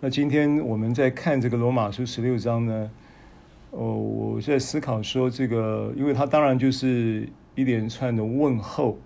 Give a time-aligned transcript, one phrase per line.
[0.00, 2.90] 那今天我们在看这个罗马书十六章呢，
[3.70, 8.98] 哦，我在思考说这个，因为它当然就是一连串的问候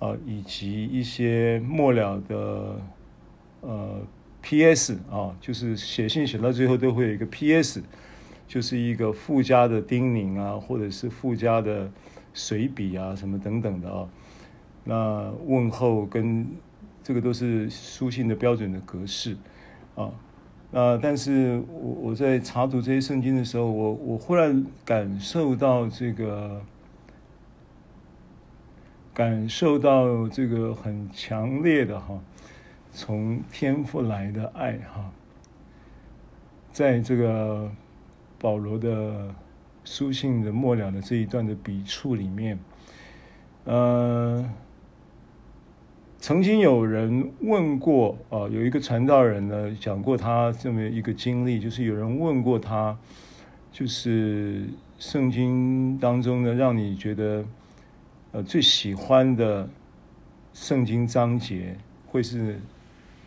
[0.00, 2.80] 啊，以及一些末了的
[3.60, 4.00] 呃
[4.42, 4.98] P.S.
[5.08, 7.82] 啊，就是写信写到最后都会有一个 P.S.，
[8.48, 11.88] 就是一个附加的叮咛啊，或者是附加的
[12.32, 14.08] 随笔啊，什么等等的啊。
[14.82, 16.44] 那问候跟
[17.04, 19.36] 这个都是书信的标准的格式
[19.94, 20.10] 啊。
[20.70, 26.60] 那但是我我在查读这些圣经的时候，我我忽然感受到这个，
[29.12, 32.18] 感受到这个很强烈的哈，
[32.90, 35.12] 从天父来的爱哈，
[36.72, 37.70] 在这个
[38.40, 39.32] 保罗的
[39.84, 42.58] 书信的末了的这一段的笔触里面，
[43.64, 44.44] 呃。
[46.24, 52.96] 曾经有人问过啊，有一个传道人呢讲过他这么一个经历，就是有人问过他，
[53.70, 54.64] 就是
[54.98, 57.44] 圣经当中呢，让你觉得
[58.32, 59.68] 呃最喜欢的
[60.54, 62.58] 圣经章节会是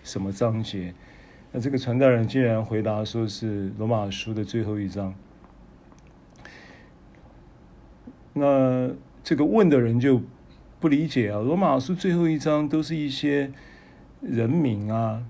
[0.04, 0.92] 什么章节？
[1.52, 5.14] 那这个传道人竟然回答说是罗马书的最后一章。
[8.34, 8.90] 那
[9.24, 10.20] 这个问的人就。
[10.80, 11.40] 不理解啊！
[11.40, 13.52] 罗马书最后一章都是一些
[14.22, 15.24] 人名啊，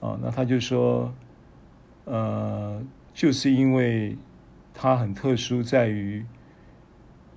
[0.00, 1.14] 啊，那他就说，
[2.04, 2.82] 呃，
[3.14, 4.18] 就是因为
[4.74, 6.26] 它很特殊，在于，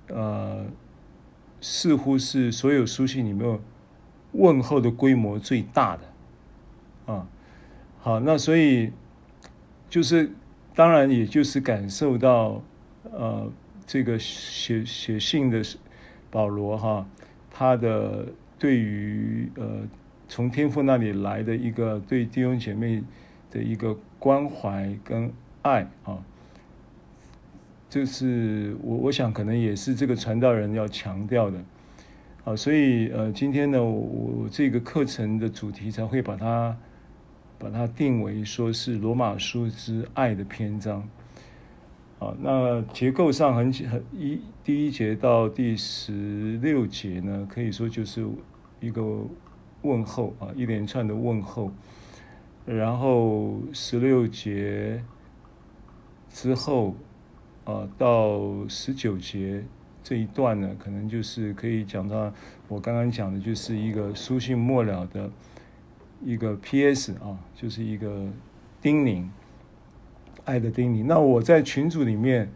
[0.08, 0.66] 呃，
[1.62, 3.58] 似乎是所有书信里面
[4.32, 7.26] 问候的规模最大的，啊，
[8.00, 8.92] 好，那所以
[9.88, 10.30] 就是
[10.74, 12.62] 当然也就是感受到，
[13.04, 13.50] 呃，
[13.86, 15.62] 这个写写信的。
[16.30, 17.06] 保罗哈，
[17.50, 18.26] 他的
[18.58, 19.80] 对于呃
[20.28, 23.02] 从天父那里来的一个对弟兄姐妹
[23.50, 26.18] 的一个关怀跟爱啊，
[27.88, 31.58] 就是我我想可能也是这个传道人要强调的
[32.44, 36.76] 啊，所以呃今天呢，我我这个课程的主题才会把它
[37.58, 41.08] 把它定为说是罗马书之爱的篇章。
[42.18, 48.26] 啊，那结构上很很一第一节到第十六节呢，可以说就是
[48.80, 49.02] 一个
[49.82, 51.70] 问候啊，一连串的问候。
[52.66, 55.02] 然后十六节
[56.28, 56.94] 之后
[57.64, 59.64] 啊，到十九节
[60.02, 62.32] 这一段呢，可能就是可以讲到
[62.66, 65.30] 我刚刚讲的，就是一个书信末了的
[66.24, 67.12] 一个 P.S.
[67.22, 68.26] 啊，就是一个
[68.82, 69.24] 叮咛。
[70.48, 71.04] 爱的叮咛。
[71.04, 72.50] 那我在群组里面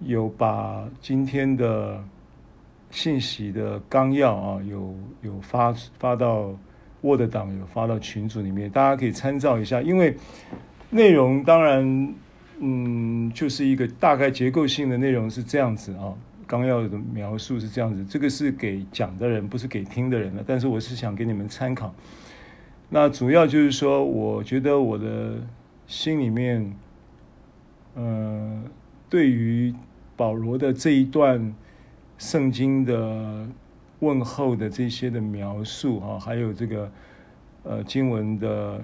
[0.00, 2.04] 有把今天的
[2.90, 6.54] 信息的纲要啊，有有发发到
[7.00, 9.80] Word 档，有发到群组里面，大家可以参照一下。
[9.80, 10.14] 因为
[10.90, 12.14] 内容当然，
[12.58, 16.12] 嗯，就是一个大概结构性的内容是这样子啊，
[16.46, 18.04] 纲要的描述是这样子。
[18.04, 20.44] 这个是给讲的人，不是给听的人的。
[20.46, 21.94] 但是我是想给你们参考。
[22.90, 25.36] 那主要就是说，我觉得我的
[25.86, 26.76] 心里面。
[27.94, 28.62] 呃，
[29.08, 29.74] 对于
[30.16, 31.54] 保罗的这一段
[32.18, 33.48] 圣经的
[33.98, 36.92] 问候的这些的描述啊，还有这个
[37.64, 38.80] 呃经文的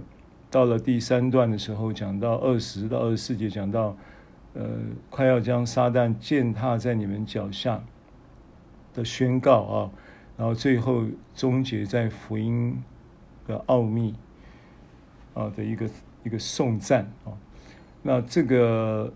[0.51, 3.97] 到了第三段的时候，讲到二十到二十四节，讲到
[4.55, 4.67] 呃
[5.09, 7.83] 快要将撒旦践踏在你们脚下
[8.93, 9.91] 的宣告啊，
[10.37, 12.83] 然后最后终结在福音
[13.47, 14.15] 的奥秘
[15.35, 15.91] 啊的一个
[16.25, 17.33] 一个颂赞啊。
[18.07, 19.13] 那这个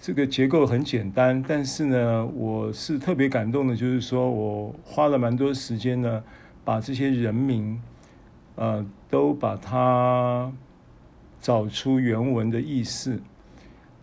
[0.00, 6.24] 这个结构很简单，但是呢，我是特别感动的，就是说我花了蛮多时间呢，
[6.64, 7.78] 把这些人名，
[8.54, 10.50] 呃，都把它
[11.42, 13.20] 找出原文的意思，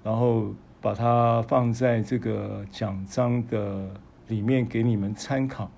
[0.04, 3.90] 然后把它放在这个奖章的
[4.28, 5.72] 里面给你们参考。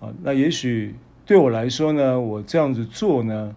[0.00, 0.94] 啊，那也许
[1.26, 3.54] 对我来说呢，我这样子做呢，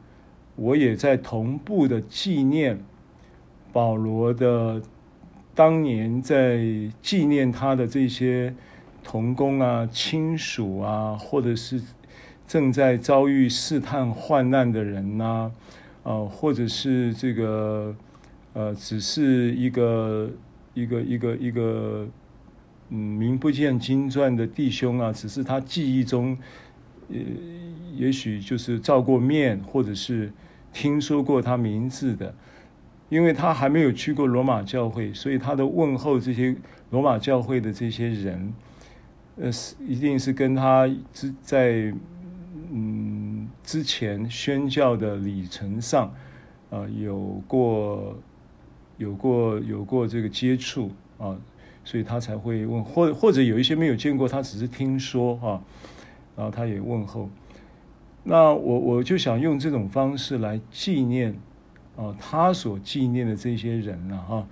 [0.58, 2.84] 我也在同步的纪念。
[3.72, 4.82] 保罗的
[5.54, 6.60] 当年在
[7.02, 8.54] 纪念他的这些
[9.04, 11.82] 同工啊、亲属啊，或者是
[12.48, 15.52] 正在遭遇试探患难的人呐，啊，
[16.04, 17.96] 呃，或者是这个
[18.54, 20.30] 呃，只是一个
[20.74, 22.08] 一个一个一个
[22.90, 26.38] 嗯名不见经传的弟兄啊，只是他记忆中
[27.10, 27.18] 呃，
[27.96, 30.32] 也许就是照过面，或者是
[30.74, 32.34] 听说过他名字的。
[33.10, 36.56] 因为他还没有去过罗马教会，所以他的问候这些
[36.92, 38.54] 罗马教会的这些人，
[39.38, 41.94] 呃，是一定是跟他之在
[42.72, 46.14] 嗯之前宣教的里程上
[46.70, 48.16] 啊有过
[48.98, 51.36] 有过有过这个接触啊，
[51.84, 55.62] 所以他才会问，或或者有一些没有见过，他只是听说啊，
[56.36, 57.30] 然后他也问候。
[58.24, 61.34] 那我我就想用这种方式来纪念
[62.00, 64.48] 哦，他所纪念的这些人了哈，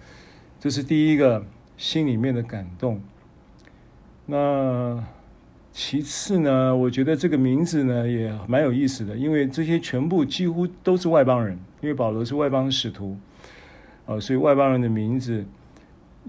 [0.60, 1.46] 这是第一个
[1.78, 3.02] 心里面的感动。
[4.26, 5.02] 那
[5.72, 13.18] 其次呢，我觉得这个名字呢也蛮有意思的，因为这些全部几乎都是外邦人，因为保罗是外邦使徒，
[14.06, 15.46] 啊，所以外邦人的名字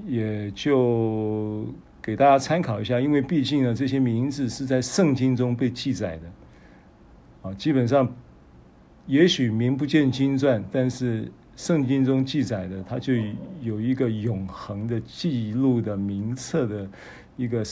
[0.07, 1.67] 也就
[2.01, 6.23] 给大家参考一下，因为毕竟呢，这些名字是在圣经中被记载的。
[7.43, 8.15] 啊，基本上，
[9.09, 13.15] 也许名不见经传，但是圣经中记载的，它就
[13.63, 16.87] 有一个永恒的记录的名册的
[17.39, 17.63] 一个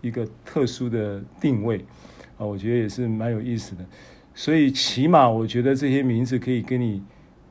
[0.00, 1.78] 一个特殊的定位
[2.36, 3.86] 啊，我觉得也是蛮有意思的。
[4.34, 7.00] 所以起码我觉得这些名字可以给你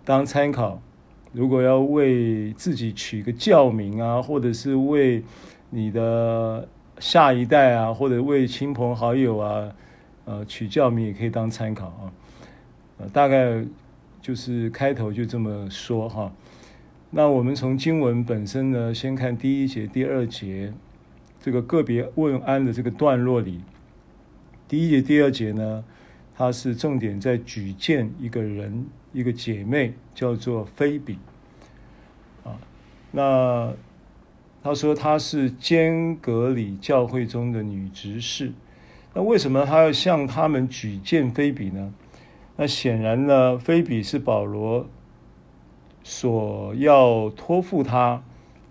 [0.04, 0.82] 当参考。
[1.32, 5.24] 如果要为自己取个教名啊，或者是为
[5.70, 6.68] 你的
[7.00, 9.72] 下一代啊，或者为亲朋好友啊。
[10.26, 12.08] 呃，取教名也可以当参考啊，
[12.98, 13.66] 呃，大概
[14.22, 16.32] 就是开头就这么说哈。
[17.12, 20.74] 那我们从经文本身呢，先看第一节、第二节
[21.40, 23.62] 这个个别问安的这个段落里，
[24.68, 25.84] 第一节、第二节呢，
[26.36, 31.20] 它是重点在举荐一个人，一个姐妹叫做菲比
[32.44, 32.58] 啊。
[33.12, 33.74] 那
[34.64, 38.52] 他说她是坚革哩教会中的女执事。
[39.14, 41.94] 那为什么他要向他们举荐菲比呢？
[42.56, 44.88] 那显然呢，菲比是保罗
[46.04, 48.24] 所要托付他，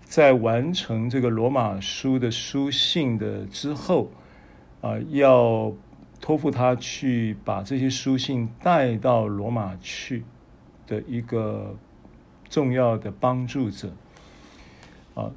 [0.03, 4.09] 在完成这个罗马书的书信的之后，
[4.81, 5.73] 啊，要
[6.21, 10.23] 托付他去把这些书信带到罗马去
[10.87, 11.75] 的一个
[12.49, 13.93] 重要的帮助者，
[15.15, 15.31] 啊，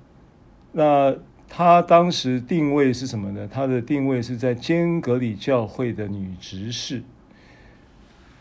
[0.72, 1.16] 那。
[1.48, 3.46] 他当时定位是什么呢？
[3.46, 7.04] 他的定位是在坚革里教会的女执事。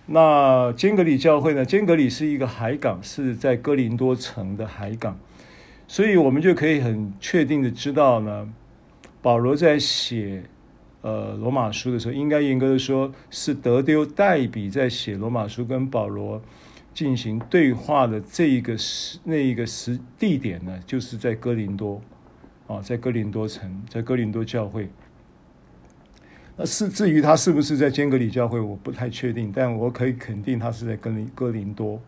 [0.08, 1.66] 那坚革哩教会呢？
[1.66, 5.18] 坚革哩是一个海港，是在哥林多城的海港，
[5.88, 8.48] 所以我们就可以很确定的知道呢，
[9.22, 10.44] 保罗在写
[11.02, 16.42] 呃罗马书的时候，应该严格的说是德丢代笔在写罗马书，跟保罗
[16.94, 22.02] 进行对话的这一个时那一个时地点呢，就是在哥林多。
[22.68, 24.90] 啊，在哥林多城，在哥林多教会。
[26.58, 32.02] 那是至于他是不是在坚革里教会，我不太确定，但我可以肯定他是在哥林哥林多，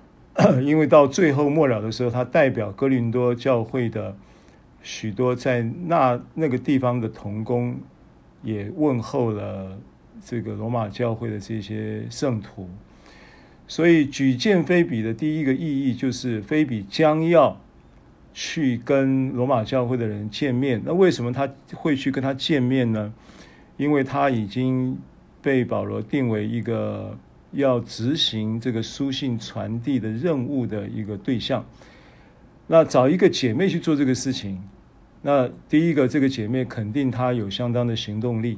[0.62, 4.16] 因为到最后末了的时候，他代表哥林多教会的
[4.82, 7.76] 许多在那那个地方的同工，
[8.42, 9.78] 也问候了
[10.24, 12.68] 这个罗马教会的这些圣徒。
[13.66, 17.60] 所以举荐菲比的第一个意义就是菲比将要。
[18.36, 23.14] 去跟罗马教会的人见面，那为什么他会去跟他见面呢？
[23.76, 24.96] 因为他已经
[25.42, 27.16] 被保罗定为一个
[27.52, 31.64] 要执行这个书信传递的任务的一个对象。
[32.66, 34.62] 那找一个姐妹去做这个事情，
[35.22, 38.56] 那第一个，这个姐妹肯定她有相当的行动力；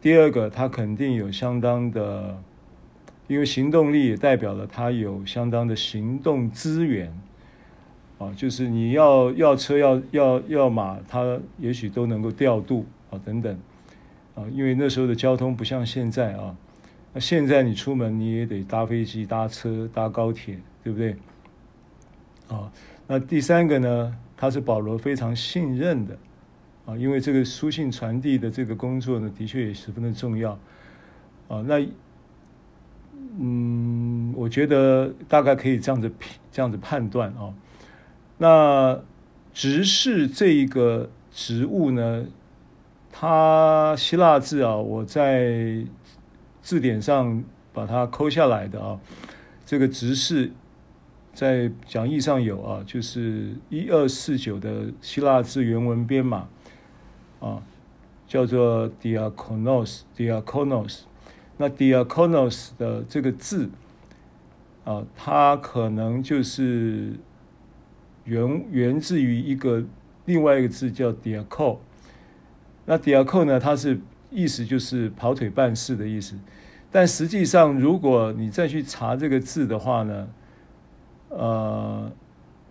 [0.00, 2.42] 第二个，她肯定有相当的，
[3.26, 7.12] 因为行动力也代表了她有相当的行动资源。
[8.18, 13.56] 啊，就是你要要车要要要马，他也许都能够调度啊，等等
[14.38, 16.56] 啊，因为那时候的交通不像现在啊。
[17.12, 21.16] 那现在你出门你也得搭飞机、搭车、搭高铁，对不对？
[22.48, 22.70] 啊，
[23.06, 26.16] 那第三个呢，他是保罗非常信任的
[26.86, 30.52] 啊，因为这个书信传递的这个工作呢，的确也十分的重要
[31.48, 31.64] 啊。
[31.66, 31.84] 那
[33.40, 36.12] 嗯，我觉得大概可以这样子
[36.52, 37.52] 这样子判断啊。
[38.36, 39.00] 那
[39.52, 42.26] 执事这一个职务呢，
[43.20, 45.84] 它希腊字啊，我在
[46.62, 49.00] 字典上把它抠下来的啊。
[49.66, 50.52] 这个直视
[51.32, 56.48] 在讲义上有啊，就是一二四九的希腊字原文编码
[57.40, 57.60] 啊，
[58.28, 61.00] 叫做 diakonos，diakonos。
[61.56, 63.68] 那 diakonos 的这个字
[64.84, 67.14] 啊，它可能就是。
[68.24, 69.82] 源源自于一个
[70.26, 71.78] 另外一个字叫 diako，
[72.90, 76.34] 那 diako 呢，它是意思就是跑腿办事的意思，
[76.90, 80.28] 但实际上如果你再去查这个字的话呢，
[81.28, 82.10] 呃，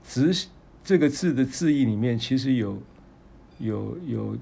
[0.04, 0.48] 执
[0.84, 2.82] 这个字的字义里面其实有
[3.60, 4.38] 有有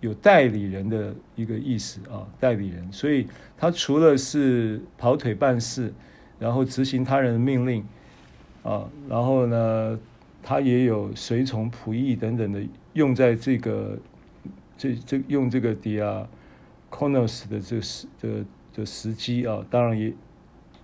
[0.00, 3.26] 有代理人的一个意思啊，代理人，所以
[3.58, 5.92] 他除了是跑腿办事，
[6.38, 7.84] 然后执行他人的命令，
[8.62, 9.98] 啊，然后呢，
[10.42, 12.62] 他也有随从仆役等等的
[12.94, 13.98] 用在这个
[14.80, 20.14] 这这用这个 diakonos 的这个时的的时机啊，当然也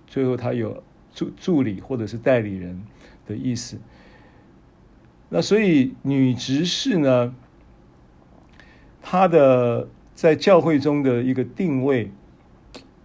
[0.05, 2.79] 最后他有助助理或者是代理人
[3.25, 3.79] 的意思。
[5.29, 7.33] 那所以女执事呢，
[9.01, 12.11] 她的在教会中的一个定位，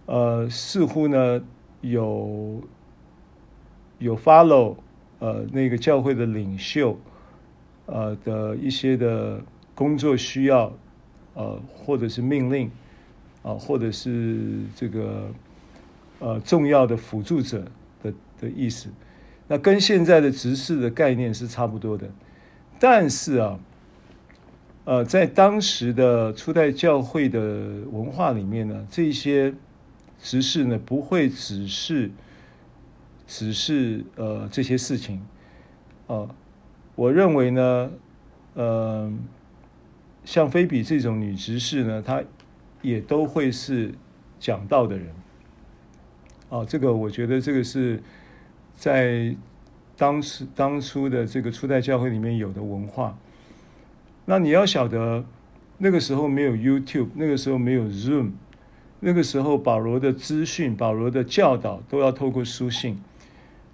[0.05, 1.43] 呃，似乎呢
[1.81, 2.61] 有
[3.97, 4.75] 有 follow
[5.17, 6.99] 呃那个教会的领袖
[7.87, 10.71] 呃的一些的工作需要，
[11.33, 12.69] 呃或者是命令
[13.41, 15.29] 啊、或者是这个
[16.19, 17.65] 呃重要的辅助者
[18.01, 18.89] 的的意思。
[19.47, 22.09] 那跟现在的执事的概念是差不多的，
[22.79, 23.59] 但是啊，
[24.85, 27.39] 呃，在当时的初代教会的
[27.91, 29.53] 文化里面呢，这些
[30.21, 32.09] 执事呢不会只是
[33.27, 35.21] 只是呃这些事情，
[36.07, 36.29] 呃，
[36.95, 37.91] 我认为呢，
[38.53, 39.11] 呃，
[40.25, 42.23] 像菲比这种女执事呢，她
[42.81, 43.93] 也都会是
[44.39, 45.07] 讲道的人，
[46.49, 48.01] 哦、这个我觉得这个是。
[48.75, 49.35] 在
[49.95, 53.15] 当时当初的这个初代教会里面有的文化，
[54.25, 55.23] 那你要晓得，
[55.77, 58.31] 那个时候没有 YouTube，那个时候没有 Zoom，
[58.99, 62.99] 那个时候保罗的资讯、保罗的教导都要透过书信。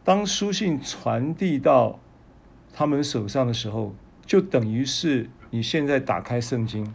[0.03, 1.97] 当书信传递到
[2.73, 6.93] 他们手上的时候，就等于是你现在打开圣经。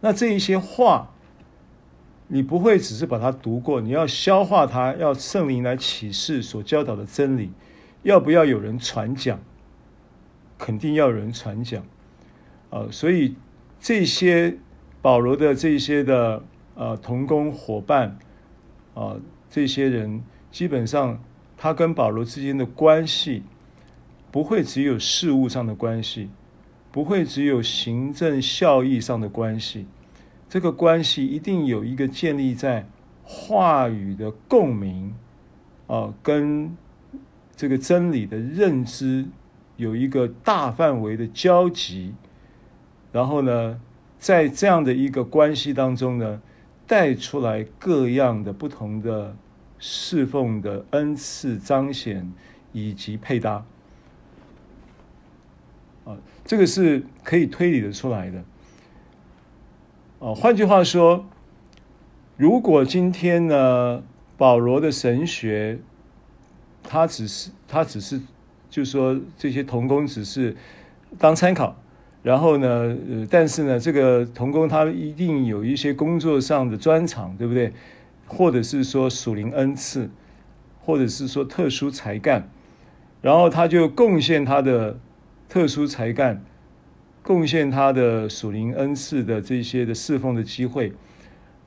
[0.00, 1.08] 那这一些话。
[2.28, 7.52] 你不会只是把它读过，你要消化它，要圣灵来启示所教导的真理。
[8.04, 9.38] 要不要有人传讲？
[10.56, 11.84] 肯定要有人传讲。
[12.70, 13.36] 啊、所以
[13.78, 14.56] 这些
[15.02, 16.42] 保罗的这些的
[16.74, 18.18] 呃同工伙伴
[18.94, 19.16] 啊、
[19.50, 21.22] 这些人基本上
[21.58, 23.42] 他跟保罗之间的关系
[24.30, 26.30] 不会只有事务上的关系，
[26.92, 29.86] 不会只有行政效益上的关系。
[30.48, 32.86] 这个关系一定有一个建立在
[33.24, 35.14] 话语的共鸣，
[35.86, 36.76] 啊，跟
[37.56, 39.26] 这个真理的认知
[39.76, 42.12] 有一个大范围的交集，
[43.10, 43.80] 然后呢，
[44.18, 46.42] 在这样的一个关系当中呢，
[46.86, 49.34] 带出来各样的不同的
[49.78, 52.30] 侍奉的恩赐彰显
[52.72, 53.64] 以及配搭，
[56.04, 58.42] 啊，这个是可以推理的出来的。
[60.18, 61.26] 哦，换句话说，
[62.36, 64.02] 如果今天呢，
[64.36, 65.78] 保罗的神学，
[66.82, 68.20] 他只是他只是，
[68.70, 70.56] 就是说这些童工只是
[71.18, 71.76] 当参考，
[72.22, 77.72] 然后呢，呃，但是呢，这个童工他一定有一些工作上的专长，对不对？
[78.26, 80.08] 或者是说属灵恩赐，
[80.80, 82.48] 或者是说特殊才干，
[83.20, 84.98] 然后他就贡献他的
[85.52, 86.42] 特殊才干。
[87.22, 90.94] 贡献他的属灵恩赐的这些的侍奉的机会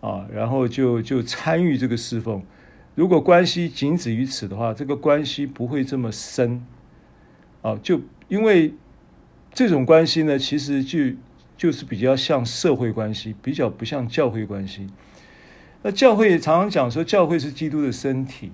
[0.01, 2.41] 啊，然后就就参与这个侍奉。
[2.95, 6.65] 如果关系仅止于此的话，这个关系不会这么深
[7.61, 7.77] 啊。
[7.83, 8.73] 就因为
[9.53, 10.99] 这种关系呢，其实就
[11.55, 14.87] 就是比较像社会关系，比较不像教会关系。
[15.83, 18.51] 那教会常常讲说，教会是基督的身体。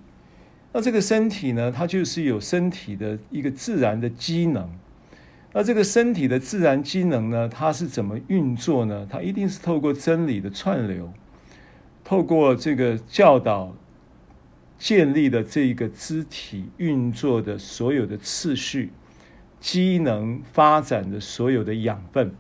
[0.74, 4.70] 那这个身体呢，它就是有身体的一个自然的机能。
[5.54, 9.06] 那这个身体的自然机能呢，它是怎么运作呢？
[9.10, 11.12] 它一定是透过真理的串流，
[12.06, 13.76] 透过这个教导
[14.80, 18.92] 建立的这个肢体运作的所有的次序、
[19.60, 22.34] 机能发展的所有的养分，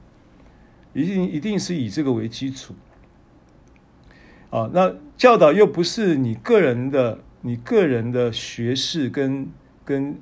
[0.94, 2.74] 一定一定是以这个为基础。
[4.52, 9.50] 啊，那教导又不是你个人的、你个人的学识跟
[9.84, 10.18] 跟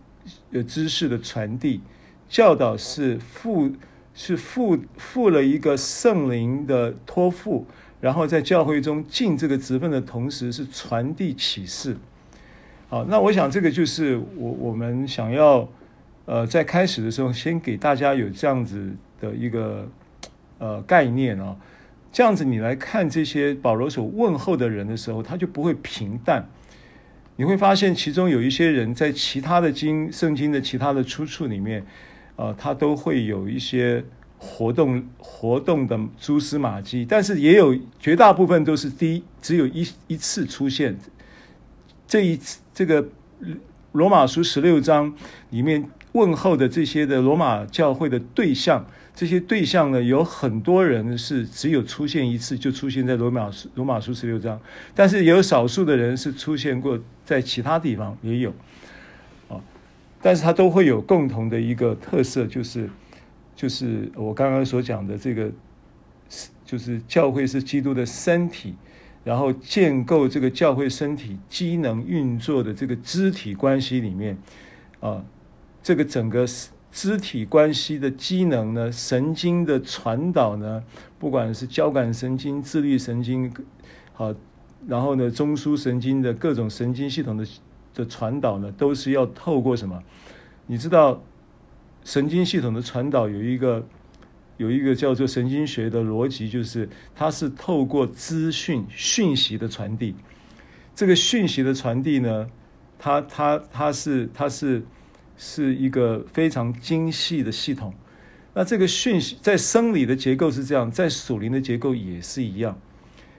[0.51, 1.81] 呃知识的传递。
[2.29, 3.71] 教导是负
[4.13, 7.65] 是负负了一个圣灵的托付，
[7.99, 11.97] 然后在教会中尽这个职分的同时，是传递启示。
[12.87, 15.67] 好，那我想这个就是我我们想要
[16.25, 19.89] 呃在开始的时候先给大家有这样子的一个
[20.59, 21.55] 呃概念啊，
[22.11, 26.47] 这样子你来看这些保罗所问候的人的时候，他就不会平淡。
[27.37, 31.83] 你会发现其中有一些人在其他的经圣经的其他的出处里面。
[32.39, 34.01] 啊，他都会有一些
[34.37, 40.97] 活动活动的蛛丝马迹，但是也有绝大部分都是第一，只有一一次出现。
[42.07, 43.05] 这一次这个
[43.91, 45.13] 罗马书十六章
[45.49, 54.57] 里面问候的这些的罗马教会的对象，这些对象呢，有很多人是只有出现一次，就出现在罗马罗马书十六章，
[54.95, 58.53] 但是也有少数的人是出现过在其他地方也有，
[60.21, 62.89] 但是它都会有共同的一个特色，就是
[63.55, 65.51] 就是我刚刚所讲的这个，
[66.65, 68.75] 就是教会是基督的身体，
[69.23, 74.37] 然后建构这个教会身体机能运作的这个肢体关系里面，
[74.99, 75.23] 啊。
[75.81, 76.45] 这个整个
[76.91, 80.83] 肢体关系的机能呢，神经的传导呢，
[81.17, 83.51] 不管是交感神经、自律神经，
[84.11, 84.35] 好，
[84.85, 87.47] 然后呢，中枢神经的各种神经系统的
[87.93, 90.03] 的传导呢，都是要透过什么？
[90.67, 91.21] 你知道，
[92.03, 93.87] 神经系统的传导有一个
[94.57, 100.15] 有一个叫做神经学的逻辑，就是它是透过资讯讯息的传递。
[100.95, 102.47] 这个讯息的传递呢，
[102.97, 104.83] 它它它是它是。
[105.41, 107.93] 是一个非常精细的系统。
[108.53, 112.77] 那这个讯息在生理的结构是这样，在属灵的结构也是一样。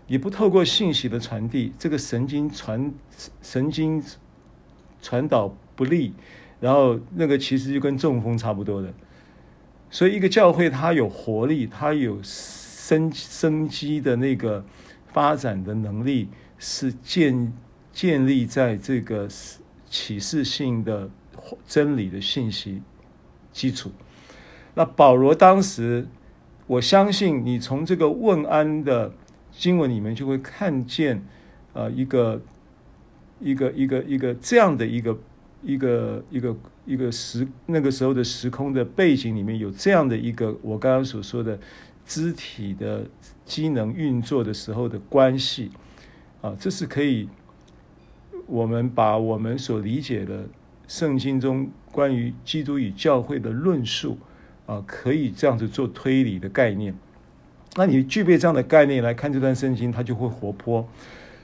[0.07, 2.91] 你不透过信息的传递，这个神经传
[3.43, 4.03] 神经
[5.01, 6.13] 传导不利，
[6.61, 8.93] 然后那个其实就跟中风差不多的。
[9.91, 14.65] 所以一个教会它有活力，它有生生机的那个
[15.13, 16.29] 发展的能力，
[16.59, 17.53] 是建
[17.93, 19.29] 建立在这个
[19.89, 21.11] 启示性的。
[21.67, 22.83] 真理的信息
[23.51, 23.91] 基础。
[24.75, 26.07] 那保罗当时，
[26.67, 29.13] 我相信你从这个问安的
[29.51, 31.25] 经文里面就会看见，
[31.73, 32.43] 呃，一个
[33.41, 35.19] 一个一个一个这样的一个
[35.63, 36.57] 一个一个
[36.87, 41.59] 一个时那个时候的时空的背景里面有这样的一个我刚刚所说的
[42.07, 43.07] 肢体的
[43.45, 45.71] 机能运作的时候的关系
[46.41, 47.29] 啊，这是可以
[48.47, 50.47] 我们把我们所理解的。
[50.89, 54.19] 圣经中关于基督与教会的论述，
[54.67, 56.93] 啊，可以这样子做推理的概念。
[57.77, 60.89] 那你具备这样的概念来看这段圣经，它就会活泼。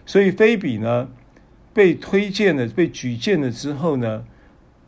[0.04, 1.08] 所以菲比呢，
[1.76, 4.24] 被推荐了，被举荐了之后呢，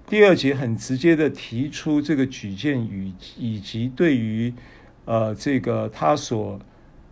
[0.07, 4.55] 第二节很直接的提出这个举荐与以及对于
[5.05, 6.59] 呃这个他所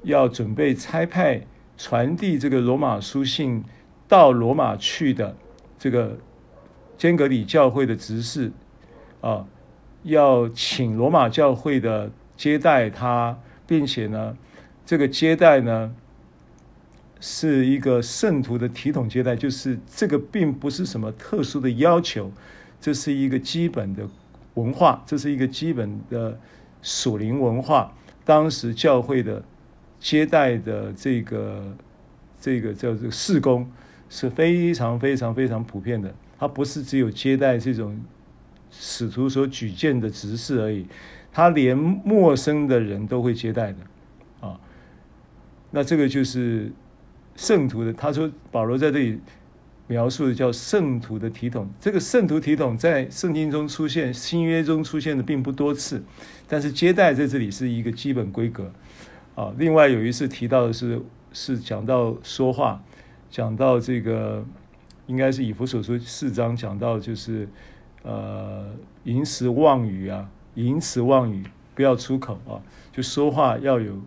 [0.05, 1.43] 要准备差派
[1.77, 3.63] 传递这个罗马书信
[4.09, 5.37] 到罗马去的
[5.79, 6.17] 这个。
[6.99, 8.51] 坚革哩教会的执事
[9.21, 9.47] 啊，
[10.05, 14.35] 要请罗马教会的接待他，并且呢，
[14.87, 15.95] 这个接待呢
[17.21, 22.31] 是一个圣徒的体统接待，就是这个并不是什么特殊的要求，
[22.81, 24.09] 这是一个基本的
[24.55, 26.39] 文化，这是一个基本的
[26.83, 27.93] 属灵文化。
[28.25, 29.43] 当时教会的
[29.99, 31.77] 接待的这个
[32.41, 33.71] 这个叫做事工
[34.09, 36.15] 是非常非常非常普遍的。
[36.39, 37.99] 他不是只有接待这种
[38.71, 40.87] 使徒所举荐的执事而已，
[41.33, 43.79] 他连陌生的人都会接待的，
[44.47, 44.61] 啊，
[45.71, 46.71] 那这个就是
[47.37, 47.93] 圣徒的。
[47.93, 49.21] 他说保罗在这里
[49.87, 56.03] 描述的叫圣徒的体统，这个圣徒体统在圣经中出现，新约中出现的并不多次，
[56.49, 58.73] 但是接待在这里是一个基本规格，
[59.35, 61.01] 啊，另外有一次提到的是
[61.33, 62.83] 是讲到说话，
[63.31, 64.45] 讲到这个。
[65.09, 67.49] 应该是以弗所书四章讲到，就是
[68.03, 68.67] 呃，
[69.05, 71.45] 淫词妄语啊，淫词妄语
[71.77, 72.59] 不要出口啊，
[72.93, 74.03] 就说话要有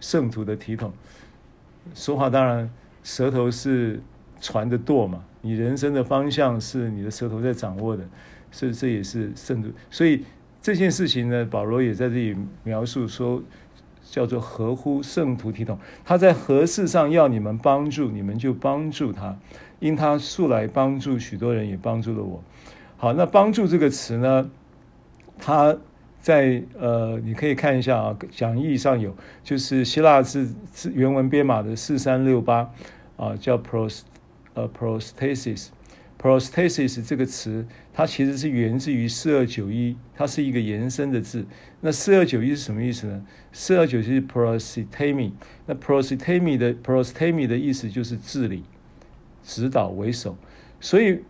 [0.00, 0.92] 圣徒的体统。
[1.94, 2.70] 说话当然
[3.02, 4.02] 舌头是
[4.40, 8.04] 船的舵嘛，你人生的方向是你的舌头在掌握的，
[8.50, 9.68] 所以这也是圣徒。
[9.90, 10.24] 所以
[10.60, 13.42] 这件事情呢，保罗也在这里描述说，
[14.02, 15.78] 叫做合乎圣徒体统。
[16.04, 19.36] 他在何事上要你们帮助，你们就帮助他。
[19.80, 22.42] 因他素来帮助许多人，也帮助了我。
[22.96, 24.50] 好，那帮助这个词呢，
[25.38, 25.76] 他
[26.20, 32.72] 在呃，你可以看一下啊，讲义上有，就是希腊字字原文编码的四三六八
[33.16, 34.00] 啊，叫 pros
[34.54, 41.46] 呃 prostasis，prostasis 这个词，它其实是源自于四二九一，它是一个延伸的字。
[41.80, 43.24] 那四二九一是什么意思呢？
[43.52, 45.32] 四二九一是 p r o s t e m i
[45.66, 47.26] 那 p r o s t e m i 的 p r o s t
[47.26, 48.64] e m i 的意思就是治理。
[49.44, 50.36] 指导为首，
[50.78, 51.20] 所以，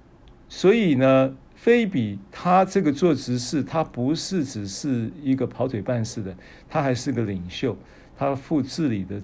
[0.49, 1.37] 所以呢，
[1.69, 6.35] 菲比他这个做执事，他不是只是一个跑腿办事的，
[6.67, 7.77] 他还是个领袖，
[8.17, 9.21] 他负治理的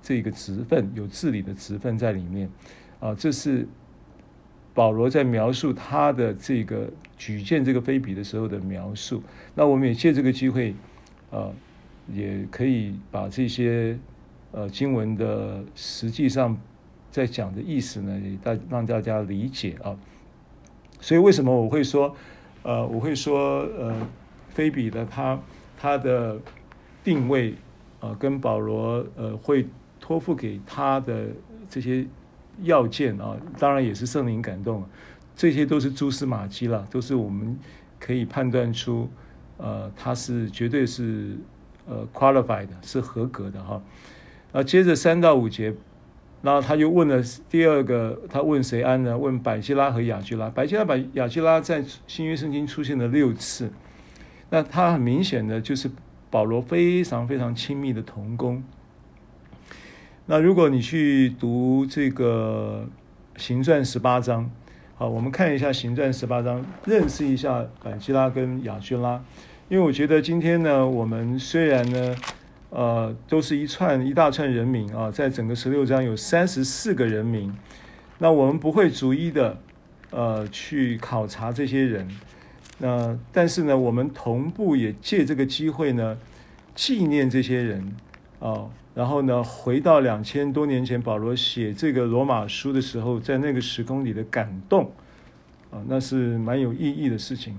[0.00, 2.48] 这个职分，有治理的职分在里面，
[3.00, 3.66] 啊，这是
[4.72, 9.20] 保罗在描述他的这个举荐这个菲比的时候的描述。
[9.52, 10.76] 那我们也借这个机会，
[11.32, 11.50] 啊，
[12.12, 13.98] 也可以把这些
[14.52, 16.56] 呃经文的实际上。
[17.10, 19.94] 在讲的意思呢，也大让大家理解啊。
[21.02, 22.14] 所以为什么我会说，
[22.62, 23.92] 呃，我会说，呃，
[24.50, 25.38] 菲比的他
[25.76, 26.38] 他的
[27.02, 27.56] 定位、
[27.98, 29.66] 呃，跟保罗呃会
[30.00, 31.26] 托付给他的
[31.68, 32.06] 这些
[32.62, 34.84] 要件啊，当然也是圣灵感动，
[35.34, 37.58] 这些都是蛛丝马迹了，都是我们
[37.98, 39.10] 可以判断出，
[39.56, 41.36] 呃，他是绝对是
[41.88, 43.82] 呃 qualified 是合格的哈。
[44.52, 45.74] 啊，接着三到五节。
[46.42, 49.16] 然后他就问了第二个，他问谁安呢？
[49.16, 50.50] 问百基拉和亚居拉。
[50.50, 53.70] 百基拉、百亚居拉在新约圣经出现了六次，
[54.50, 55.88] 那他很明显的就是
[56.30, 58.60] 保罗非常非常亲密的同工。
[60.26, 62.88] 那如果你去读这个
[63.36, 64.50] 行传十八章，
[64.96, 69.22] 好，我们看一下行传十八章，认识一下百基拉跟亚居拉，
[69.68, 72.16] 因为我觉得今天呢，我们虽然呢。
[72.74, 77.54] 呃，都是一串一大串人名啊，在整个十六章有三十四个人名，
[78.16, 79.58] 那我们不会逐一的
[80.08, 82.08] 呃去考察这些人，
[82.78, 86.16] 那、但是呢，我们同步也借这个机会呢，
[86.74, 87.94] 纪念这些人。
[88.40, 94.90] 啊、然后呢，回到两千多年前保罗写这个罗马书的时候，在那个时空里的感动。
[95.70, 97.54] 啊、那是蛮有意义的事情，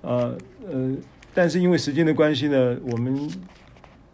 [0.00, 0.34] 呃
[0.66, 0.96] 呃，
[1.34, 3.30] 但是因为时间的关系呢，我们。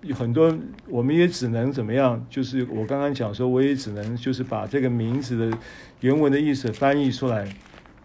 [0.02, 0.54] 有很多，
[0.88, 2.24] 我们也只能怎么样？
[2.30, 5.58] 就是我刚刚讲说，我也只能就是把这个名字的
[6.00, 7.48] 原文的意思翻译出来，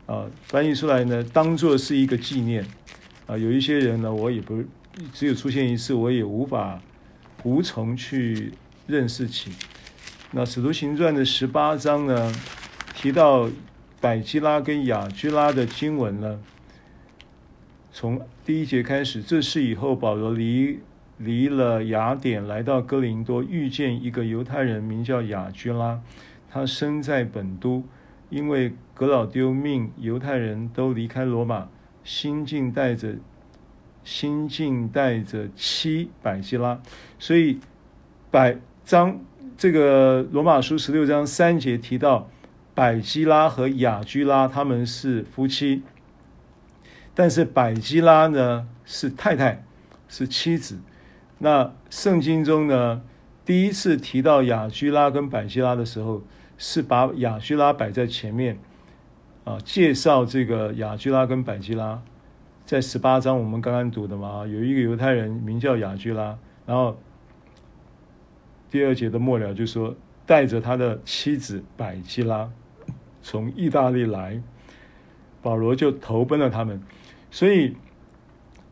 [0.06, 2.66] 啊，翻译出来呢，当做是一个纪念。
[3.28, 4.64] 啊，有一些人呢，我也不
[5.14, 6.82] 只有出现一次，我也无法
[7.44, 8.52] 无从去
[8.88, 9.52] 认识起。
[10.32, 12.34] 那《使徒行传》的十八章呢，
[12.96, 13.50] 提到
[14.00, 16.40] 百基拉跟亚居拉的经文呢，
[17.94, 20.80] 从第一节开始，这是以后保罗离。
[21.24, 26.02] 离了雅典，来到哥林多，遇见一个犹太人，名叫亚居拉。
[26.50, 27.84] 他生在本都，
[28.30, 31.70] 因为格老丢命犹太人都离开罗马，
[32.04, 33.16] 新近带着
[34.04, 36.82] 新近带着妻百基拉，
[37.20, 37.60] 所以
[38.30, 39.20] 百章
[39.56, 42.28] 这个罗马书十六章三节提到
[42.74, 45.84] 百基拉和雅居拉他们是夫妻，
[47.14, 49.64] 但是百基拉呢是太太，
[50.10, 50.80] 是妻子。
[51.44, 53.02] 那圣经中呢，
[53.44, 56.22] 第一次提到亚居拉跟百基拉的时候，
[56.56, 58.60] 是把亚居拉摆在前面，
[59.44, 62.04] 啊，介绍这个亚居拉跟百基拉，
[62.64, 66.96] 在十八章我们刚刚读的嘛，有一个犹太人名叫亚居拉，然后
[68.70, 69.96] 第二节的末了就说
[70.28, 72.52] 带着他的妻子百基拉
[73.24, 74.40] 从意大利来，
[75.42, 76.80] 保罗就投奔了他们，
[77.32, 77.76] 所以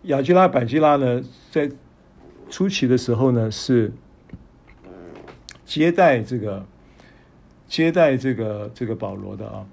[0.03, 1.71] 亚居拉、百基拉呢，在
[2.49, 3.93] 初期的时候呢，是
[5.65, 6.65] 接待这个
[7.67, 9.65] 接待这个这个保罗的啊。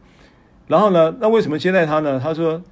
[0.67, 2.21] 然后呢，那为什么接待他呢？
[2.21, 2.62] 他说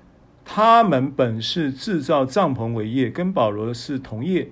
[0.45, 4.51] 他们本是制造帐篷为业，跟保罗是同业，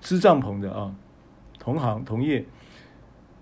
[0.00, 0.94] 织帐篷的啊，
[1.58, 2.46] 同行同业。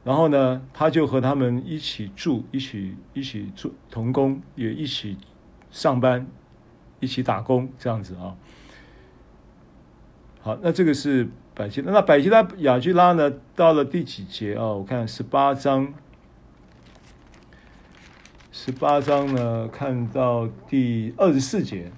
[0.02, 5.16] 然后呢，他就和他们一起住，一起一起住同工，也一起
[5.70, 6.26] 上班，
[7.00, 8.36] 一起打工这样子啊。
[10.44, 13.32] 好，那这个是百基拉，那百基拉雅居拉呢？
[13.56, 14.66] 到了第几节啊？
[14.66, 15.94] 我看十八章，
[18.52, 21.90] 十八章呢，看到第二十四节，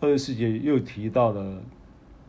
[0.00, 1.62] 二十四节又提到了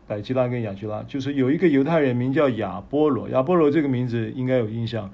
[0.05, 5.11] 百基拉跟雅居拉，就是有一个犹太人名叫亚波罗，亚波罗这个名字应该有印象。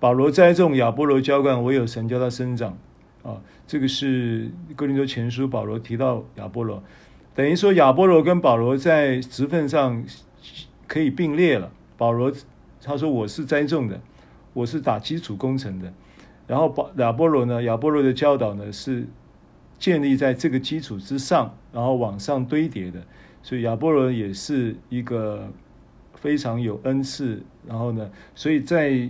[0.00, 2.78] 保罗栽种，亚波罗浇灌，唯有神叫他生长。
[3.22, 6.82] 啊，这个是哥林多前书保罗提到亚波罗。
[7.38, 10.04] 等于说亚波罗跟保罗在职份上
[10.88, 11.70] 可以并列了。
[11.96, 12.32] 保罗
[12.82, 14.00] 他说，我是栽种的，
[14.52, 15.92] 我是打基础工程的，
[16.48, 19.06] 然后保亚波罗呢，亚波罗的教导呢是
[19.78, 23.00] 建立在这个基础之上，然后往上堆叠的。
[23.40, 25.48] 所以亚波罗也是一个
[26.14, 27.40] 非常有恩赐。
[27.64, 29.08] 然后呢，所以在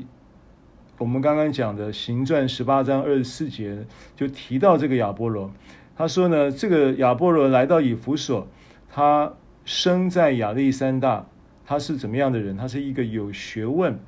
[0.98, 5.50] 我们刚刚讲的行传十八章二十四节就提到这个亚波罗。
[5.98, 8.46] 他说呢，这个亚波罗来到以弗所，
[8.88, 9.34] 他
[9.64, 11.26] 生在亚历山大，
[11.66, 12.56] 他是怎么样的人？
[12.56, 13.98] 他是一个有学问，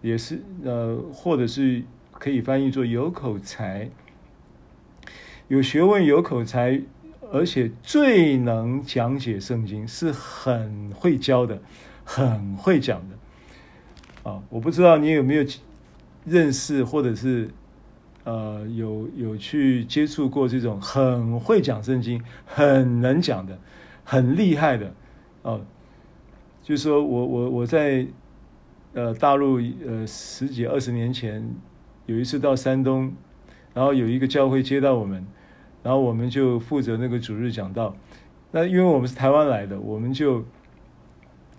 [0.00, 3.90] 也是呃，或者是可以翻译作有口才，
[5.48, 6.80] 有学问、有口才，
[7.30, 11.60] 而且最能讲解圣经，是很会教的，
[12.02, 14.30] 很会讲的。
[14.30, 15.44] 啊，我不知道你有没有
[16.24, 17.50] 认识，或者是。
[18.24, 23.58] 呃，有有去接触过这种很会讲圣经、很能讲的、
[24.04, 24.92] 很厉害的，
[25.42, 25.60] 哦、
[26.62, 28.06] 就是说我我我在
[28.92, 31.48] 呃大陆呃十几二十年前
[32.06, 33.12] 有一次到山东，
[33.72, 35.26] 然后有一个教会接到我们，
[35.82, 37.96] 然后我们就负责那个主日讲道。
[38.52, 40.44] 那因为我们是台湾来的，我们就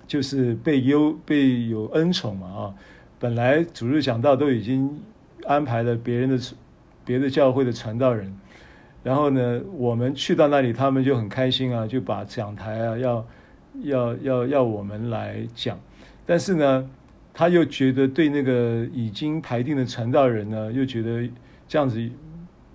[0.05, 2.75] 就是被优被有恩宠嘛啊！
[3.17, 5.01] 本来主日讲道都已经
[5.45, 6.39] 安排了别人的
[7.05, 8.33] 别的教会的传道人，
[9.03, 13.25] 然后呢，我们去到那里，他们就很开心啊，就把讲台啊要
[13.81, 15.79] 要要要我们来讲。
[16.25, 16.89] 但是呢，
[17.33, 21.29] 他又觉得对那个已经排定的传道人呢，又觉得
[21.67, 22.09] 这样子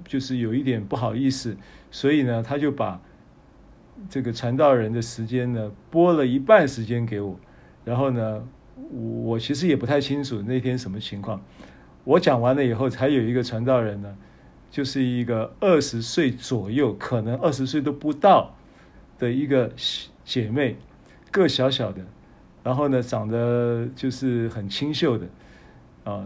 [0.07, 1.57] 就是有一点不好意思，
[1.91, 3.01] 所以呢，他就把。
[4.11, 7.35] 这个传道人的时间呢，拨了一半时间给我，
[7.83, 8.47] 然后呢，
[8.93, 11.43] 我其实也不太清楚那天什么情况。
[12.07, 14.17] 我讲完了以后，才有一个传道人呢，
[14.71, 18.55] 就是一个二十岁左右，可能二十岁都不到
[19.19, 19.73] 的一个
[20.25, 20.77] 姐妹，
[21.33, 22.01] 个小小的，
[22.63, 25.27] 然后呢，长得就是很清秀的，
[26.05, 26.25] 啊，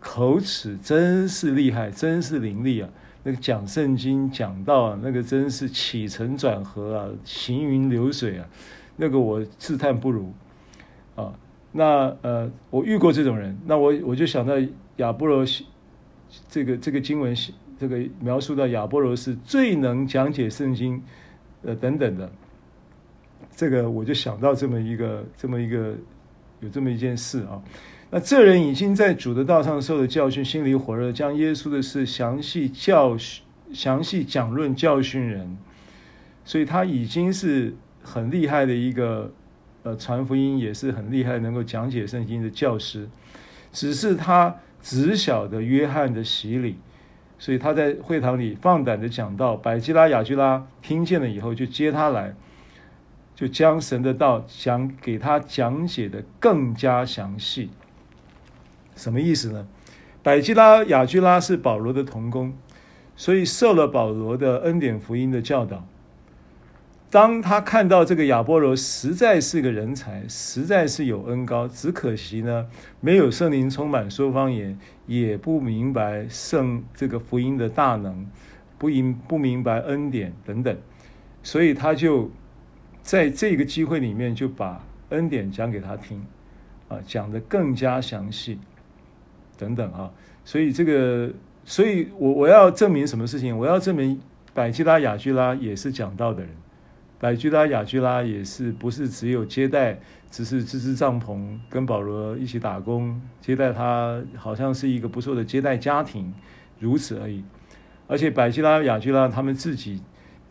[0.00, 2.90] 口齿真是厉害，真是伶俐啊。
[3.22, 8.48] 那个讲圣经讲到啊，那个真是起承转合啊，行云流水啊，
[8.96, 10.32] 那个我自叹不如
[11.14, 11.32] 啊。
[11.72, 14.54] 那呃，我遇过这种人，那我我就想到
[15.00, 15.44] 亚波罗，
[16.48, 17.34] 这个这个经文
[17.78, 21.02] 这个描述到亚波罗是最能讲解圣经
[21.62, 22.30] 呃等等的，
[23.56, 25.96] 这个我就想到这么一个这么一个
[26.60, 27.60] 有这么一件事啊。
[28.10, 35.56] 那这人已经在主的道上受了教训，心里火热，将耶稣的事详细教训、详细讲论教训人，
[36.44, 39.32] 所以他已经是很厉害的一个
[39.84, 43.08] 呃传福音，也是很厉害能够讲解圣经的教师。
[43.72, 46.76] 只是他只晓得约翰的洗礼，
[47.38, 49.56] 所以他在会堂里放胆的讲道。
[49.56, 52.34] 百基拉、亚居拉听见了以后，就接他来，
[53.34, 57.70] 就将神的道讲给他讲解的更加详细。
[58.96, 59.66] 什么意思呢？
[60.22, 62.54] 百基拉、亚居拉是保罗的同工，
[63.16, 65.86] 所以受了保罗的恩典福音的教导。
[67.10, 72.68] 当他看到这个亚波罗实在是个人才，实在是有恩高，只可惜呢，
[73.00, 78.24] 没有圣灵充满说方言，也不明白圣这个福音的大能，
[78.78, 80.76] 不明 不明白恩典等等，
[81.42, 82.30] 所以他就
[83.02, 86.24] 在这个机会里面就把恩典讲给他听，
[86.86, 88.58] 啊，讲得更加详细。
[89.58, 90.10] 等等啊，
[90.44, 91.30] 所以这个，
[91.64, 93.58] 所以我我要证明什么事情？
[93.58, 94.18] 我要证明
[94.54, 96.50] 百基拉、亚居拉也是讲道的人，
[97.20, 106.32] 百基拉、雅居拉也是不是只有接待，只是支支帐篷，跟保罗一起打工，接待他，好像是一个不错的接待家庭，
[106.78, 107.44] 如此而已。
[108.06, 110.00] 而且百基拉、雅居拉他们自己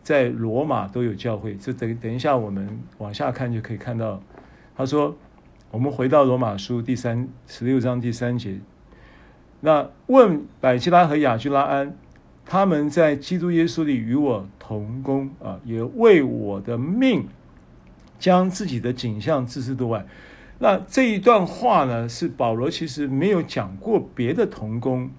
[0.04, 4.22] 在罗马都有教会，这等等一下我们往下看就可以看到。
[4.76, 5.16] 他说，
[5.72, 8.60] 我们回到罗马书第三十六章第三节。
[9.60, 11.96] 那问百基拉和雅居拉安，
[12.46, 17.26] 他们在基督耶稣里与我同工啊，也为我的命
[18.20, 20.06] 将自己的景象置之度外。
[20.60, 25.10] 那这一段话呢，是保罗其实没有讲过别的同工，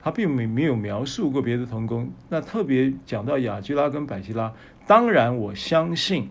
[0.00, 2.10] 他并没没有描述过别的同工。
[2.28, 4.52] 那特别讲到雅居拉跟百基拉，
[4.84, 6.28] 当然我相信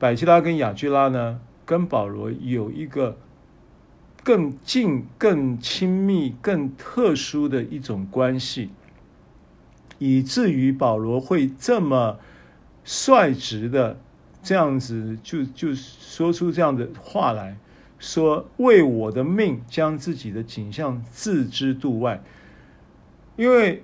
[0.00, 3.16] 百基拉跟雅居拉呢，跟保罗有一个。
[4.24, 8.68] 更近、更亲密、更特殊的一种关系，
[9.98, 12.18] 以至于保罗会这么
[12.84, 13.98] 率直的
[14.42, 17.56] 这样子就就说出这样的话来
[17.98, 22.22] 说：“为我的命，将自己的景象置之度外。”
[23.36, 23.82] 因为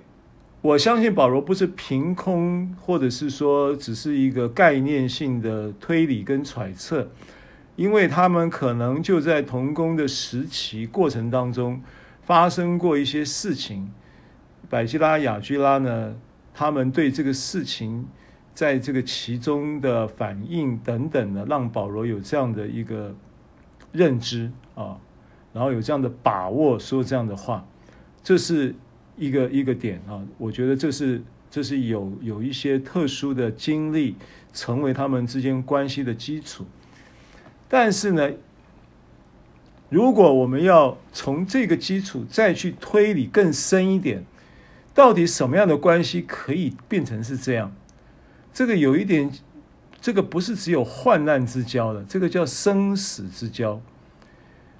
[0.61, 7.09] 我相信保罗不是凭空，或者是说只是一个概念性的推理跟揣测。
[7.75, 11.81] 因为他们可能就在同工的时期过程当中
[12.21, 13.91] 发生过一些事情，
[14.69, 16.15] 百基拉、雅居拉呢，
[16.53, 18.05] 他们对这个事情
[18.53, 23.15] 在这个其中的反应等等呢，让保罗有这样的一个
[23.91, 24.97] 认知啊，
[25.53, 27.65] 然后有这样的把握说这样的话，
[28.23, 28.73] 这是
[29.17, 34.15] 一个一个点啊，我觉得这是这是有有一些特殊的经历
[34.53, 36.65] 成为他们之间关系的基础。
[37.67, 38.31] 但是呢，
[39.89, 44.23] 如果我们要从这个基础再去推理更深一点，
[44.95, 47.71] 到底什么样的关系可以变成是这样？
[48.53, 49.29] 这个有一点，
[49.99, 53.81] 这个不是只有患难之交的，这个叫生死之交。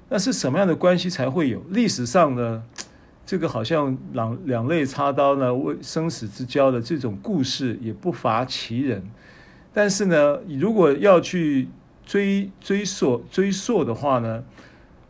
[0.07, 1.61] 那是什么样的关系才会有？
[1.69, 2.63] 历史上呢，
[3.25, 9.03] 这个好像两两肋插刀呢，为生死之交的这种故事也不乏其人。
[9.73, 11.67] 但是呢，如果要去
[12.05, 14.43] 追追溯追溯的话呢，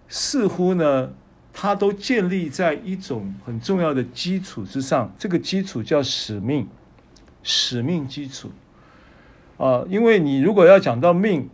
[0.08, 1.12] 似乎呢，
[1.58, 5.10] 它都建立在一种很重要的基础之上。
[5.18, 6.68] 这个基础叫使命，
[7.44, 8.52] 使命基础
[9.58, 11.50] 啊，因为你如果要讲到命，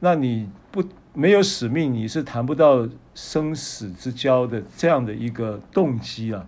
[0.00, 0.82] 那你不
[1.14, 6.44] 没有使命，你是谈不到生死之交的这样的一个动机啊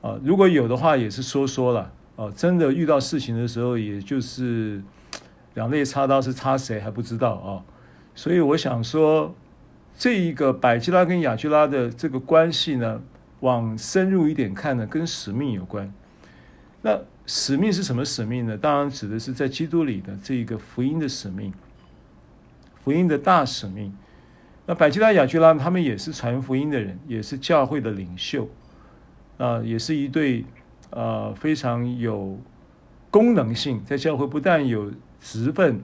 [0.00, 4.80] 啊，如果有的话也是说说了啊，真的遇到事情的时候，也就是
[5.54, 7.66] 两肋插刀是插谁还不知道啊，
[8.14, 9.34] 所以我想说，
[9.96, 13.00] 这一个百基拉跟雅居拉的这个关系呢，
[13.40, 15.92] 往深入一点看呢，跟使命有关。
[16.82, 18.56] 那使命是什么使命呢？
[18.56, 21.52] 当然指的是在基督里的这一个福音的使命，
[22.82, 23.96] 福音的大使命。
[24.66, 28.48] 那百基拉、雅居拉他们也是传福音的人，也是教会的领袖，
[29.38, 30.44] 啊、也是一对
[30.90, 32.38] 呃非常有
[33.10, 35.80] 功能性，在教会不但有职分，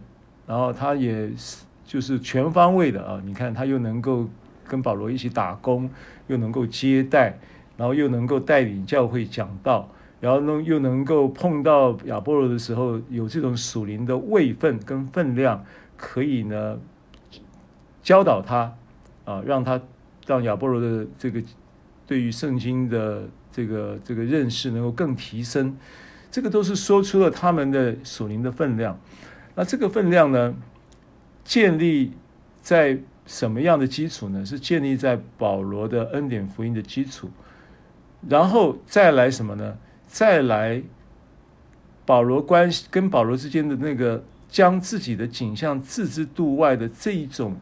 [0.47, 3.21] 然后他也是就是全方位的啊。
[3.25, 4.29] 你看他又能够
[4.69, 5.91] 跟保罗一起打工，
[6.29, 7.37] 又能够接待，
[7.77, 9.89] 然后又能够带领教会讲道。
[10.21, 15.65] 然后呢，又能够碰到亚波罗的时候，有这种属灵的位分跟分量，
[15.97, 16.79] 可以呢
[18.05, 18.73] 教导他
[19.25, 19.81] 啊，让他
[20.27, 21.43] 让亚波罗的这个
[22.07, 25.77] 对于圣经的这个这个认识能够更提升。
[26.31, 28.97] 这个都是说出了他们的属灵的分量。
[29.57, 30.55] 那这个分量呢，
[31.45, 32.13] 建立
[32.63, 34.45] 在什么样的基础呢？
[34.45, 37.31] 是建立在保罗的恩典福音的基础，
[38.29, 39.79] 然后再来什么呢？
[40.07, 40.83] 再来，
[42.05, 47.57] 保罗关系跟保罗之间的那个将自己的景象置之度外的这一种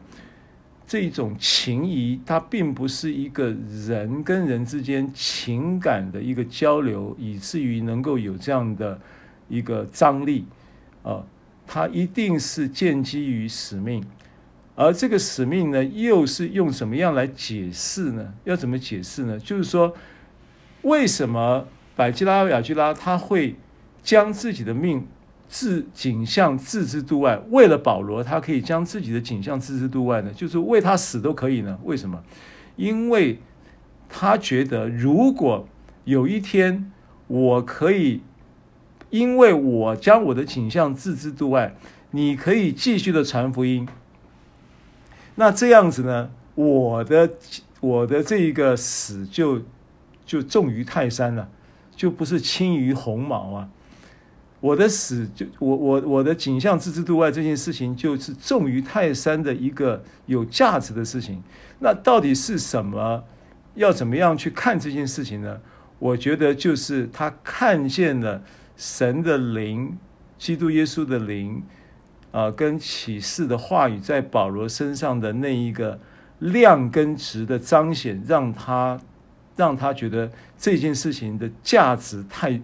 [0.87, 3.55] 这一种情谊，它并不是一个
[3.87, 8.99] 人跟人之间情感的一个交流，以至于能够有这样的
[9.47, 10.45] 一个张力
[11.03, 11.23] 啊，
[11.71, 14.03] 它一定是建基于使命，
[14.73, 18.33] 而这个使命呢，又是用什么样来解释呢？
[18.43, 19.37] 要怎么解释呢？
[19.37, 19.93] 就是说，
[20.81, 21.67] 为什么？
[21.95, 23.55] 百基拉、雅居拉，他会
[24.01, 25.05] 将自己的命
[25.47, 27.39] 置景象置之度外。
[27.51, 31.77] 为了保罗，他可以将自己的景象置之度外呢，就是为他死都可以呢。
[31.83, 32.23] 为什么？
[32.77, 33.37] 因为
[34.07, 35.67] 他觉得，如果
[36.05, 36.91] 有一天
[37.27, 38.21] 我可以，
[39.09, 41.75] 因为我将我的景象置之度外，
[42.11, 43.87] 你可以继续的传福音。
[45.35, 47.29] 那这样子呢，我的
[47.79, 49.61] 我的这一个死就
[50.25, 51.49] 就重于泰山了。
[51.95, 53.67] 就不是轻于鸿毛啊！
[54.61, 61.43] 我的死就我我我的景象置之度外这件事情，就是重于泰山的一个有价值的事情。
[61.79, 63.21] 那到底是什么？
[63.75, 65.59] 要怎么样去看这件事情呢？
[65.99, 68.41] 我觉得就是他看见了
[68.79, 69.95] 神的灵，
[70.39, 71.61] 基督耶稣的灵
[72.31, 75.99] 啊、跟启示的话语在保罗身上的那一个
[76.39, 78.99] 量跟值的彰显，让他。
[79.55, 82.61] 让他觉得这件事情的价值太、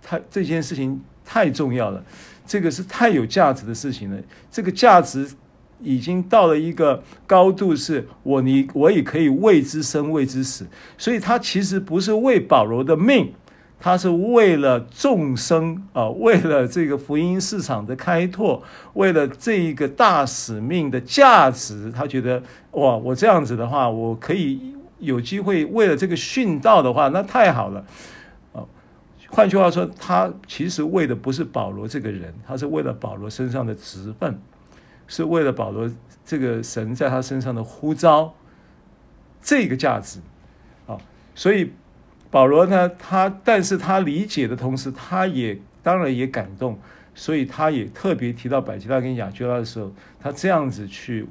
[0.00, 2.02] 太这件事情太重要了，
[2.46, 4.18] 这个是太有价值的事情了。
[4.50, 5.30] 这个价值
[5.78, 10.66] 已经到了一个高度，是我你我也可以为之生，为之死。
[10.96, 13.34] 所以他其实不是为保罗的命，
[13.78, 18.62] 他是为了众生啊，为了这个福音市场的开拓，
[18.94, 21.90] 为了这一个大使命的价值。
[21.90, 24.74] 他觉得哇，我这样子的话，我可以。
[24.98, 27.84] 有机会为了这个殉道的话，那太好了，
[28.52, 28.66] 哦，
[29.28, 34.40] 换句话说，他其实为的不是保罗这个人，他是为了保罗身上的职分，
[35.06, 35.86] 是为了保罗
[36.24, 38.32] 这个神在他身上的呼召，
[39.42, 40.18] 这个价值，
[40.86, 40.96] 啊，
[41.34, 41.72] 所以
[42.36, 46.78] 保罗呢，他但是他理解的同时，他也当然也感动，
[47.14, 51.26] 所以他也特别提到百基拉跟亚居拉的时候，他这样子去。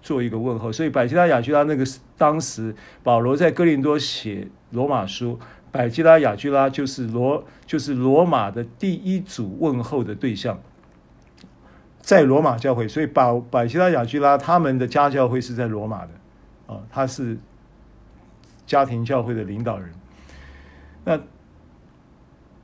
[0.00, 1.84] 做一个问候，所以百基拉、雅居拉那个
[2.16, 5.38] 当时保罗在哥林多写罗马书，
[5.70, 10.58] 百基拉、雅居拉就是罗就是罗马的第一组问候的对象，
[12.00, 16.12] 在罗马教会，所以百百基拉、雅居拉他们的家教会是在罗马的，
[16.72, 17.36] 啊，他是
[18.64, 19.90] 家庭教会的领导人。
[21.08, 21.20] 那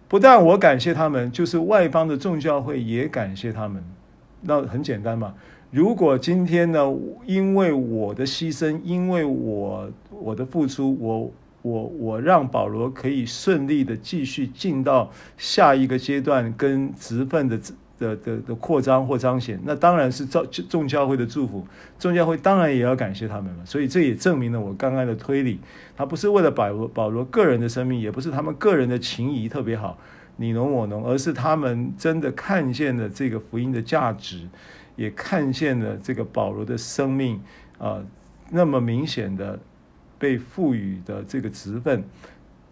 [0.06, 3.82] 不但我感谢他们，就是外邦的众教会也感谢他们。
[4.42, 5.34] 那很简单嘛。
[5.70, 6.94] 如果今天呢，
[7.26, 11.32] 因为我的牺牲，因为我我的付出，我
[11.62, 17.58] 我我让保罗可以顺利的继续进到下一个阶段，跟职分的
[17.98, 21.66] 的的的扩张或彰显，那当然是众众教会的祝福，
[21.98, 23.64] 众教会当然也要感谢他们了。
[23.64, 25.60] 所以这也证明了我刚刚的推理，
[25.96, 29.98] 他不是为了保罗保罗个人的生命，也不是他们个人的情谊特别好，
[30.36, 34.48] 你侬我侬，而是他们真的看见了这个福音的价值。
[34.96, 37.40] 也看见了这个保罗的生命
[37.78, 38.00] 啊，
[38.50, 39.58] 那么明显的
[40.20, 42.04] 被赋予的这个职分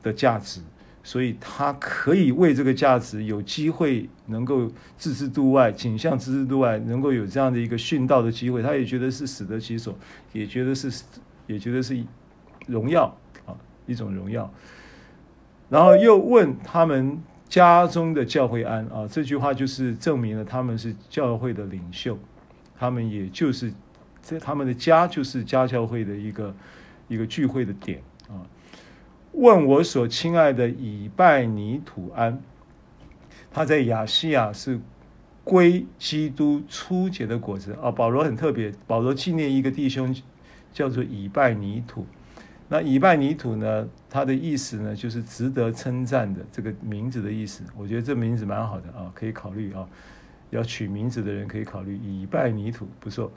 [0.05, 0.61] 的价值，
[1.05, 9.99] 所以他可以为这个价值有机会能够置之度外，景象置之度外，能够有这样的一个殉道的机会，他也觉得是死得其所，
[10.33, 11.03] 也觉得是
[11.49, 12.01] 也觉得是
[12.67, 13.07] 荣耀
[13.47, 14.49] 啊，一种荣耀。
[15.69, 22.17] 然后又问他们家中的教会安啊，这句话就是证明了他们是教会的领袖，
[22.79, 23.73] 他们也就是
[24.23, 26.55] 这他们的家就是家教会的一个
[27.09, 28.01] 一个聚会的点。
[29.33, 32.41] 问我所亲爱的以拜尼土安，
[33.51, 34.81] 他在亚细亚是
[35.43, 37.91] 归基督初结的果子啊。
[37.91, 40.15] 保罗很特别，保罗纪念一个弟兄
[40.73, 42.07] 叫做以拜尼土。
[42.69, 47.63] 那以拜尼土呢，他的意思呢，就是值得称赞的这个名字的意思。
[47.77, 49.87] 我觉得这名字蛮好的啊，可以考虑啊。
[50.51, 53.33] 要取名字的人可以考虑以拜尼土，不错。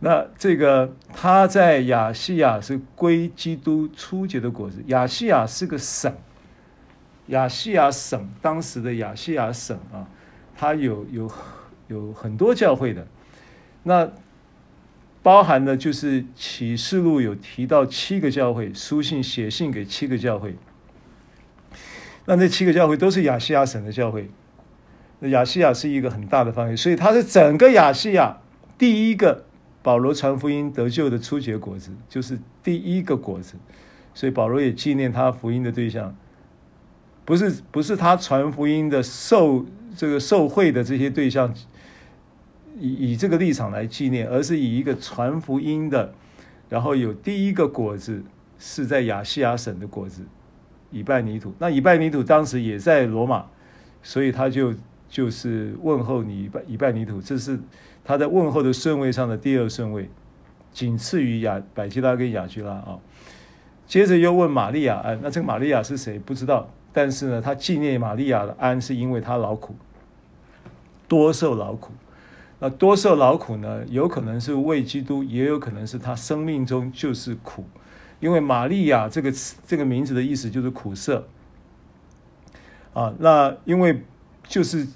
[0.00, 4.80] 那这个他在亚细亚是归基督初结的果子。
[4.86, 6.14] 亚细亚是个省，
[7.26, 10.06] 亚细亚省当时的亚细亚省啊，
[10.56, 11.28] 它有有
[11.88, 13.04] 有很多教会的。
[13.82, 14.08] 那
[15.20, 20.54] 包含的就是启示录有提到七个教会，书信写信给七个教会。
[22.26, 24.30] 那这七个教会都是亚细亚省的教会。
[25.18, 28.38] 那亚细亚是一个很大的范围，所以它是整个亚细亚
[28.78, 29.46] 第一个。
[29.82, 33.54] 保罗传福音得救的初结果子，就是第一个果子，
[34.12, 36.14] 所以保罗也纪念他福音的对象，
[37.24, 39.64] 不是不是他传福音的受
[39.96, 41.54] 这个受贿的这些对象，
[42.78, 46.12] 以以这个立场来纪念，而是以一个传福音的，
[46.68, 48.22] 然后有第一个果子
[48.58, 50.22] 是在亚细亚省的果子，
[50.90, 51.54] 以拜尼土。
[51.58, 53.46] 那以拜尼土当时也在罗马，
[54.02, 54.74] 所以他就
[55.08, 57.58] 就是问候你一拜一拜泥土，这是。
[58.04, 60.08] 他在问候的顺位上的第二顺位，
[60.72, 62.98] 仅次于亚百基拉跟亚居拉啊。
[63.86, 66.18] 接着又问玛利亚安，那这个玛利亚是谁？
[66.18, 66.70] 不知道。
[66.90, 69.76] 但是呢，他纪念玛利亚的安，是因为他劳苦，
[71.06, 71.92] 多受劳苦。
[72.60, 77.64] 那多受劳苦呢，有可能是为基督，也有可能是他生命中就是苦。
[78.20, 81.28] 因为玛利亚这个词，这个名字的意思就是苦涩
[82.94, 83.14] 啊。
[83.18, 84.02] 那因为
[84.44, 84.86] 就是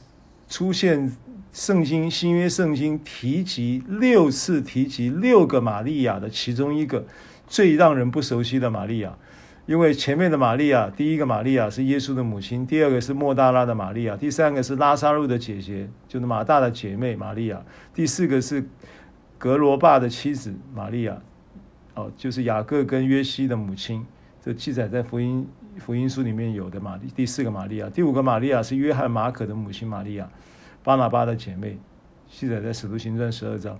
[0.52, 1.10] 出现。
[1.52, 7.04] 圣经新约圣经提及六次，提及六个玛利亚的其中一个
[7.46, 9.14] 最让人不熟悉的玛利亚，
[9.66, 18.66] 因为前面的玛利亚，第一个玛利亚是耶稣的母亲，第二个是莫大拉的玛利亚，第三个是拉撒路的姐姐，就是马大的姐妹玛利亚，第四个是
[19.36, 21.20] 格罗巴的妻子玛利亚，
[21.94, 24.06] 哦，就是雅各跟约西的母亲，
[24.42, 25.46] 这记载在福音
[25.78, 30.28] 福音书里面有的玛丽，第四个玛利亚，第五个玛利亚是约翰马可的母亲玛利亚。
[30.84, 31.78] 巴拿巴的姐妹，
[32.28, 33.78] 记载在《使徒行传》十二章。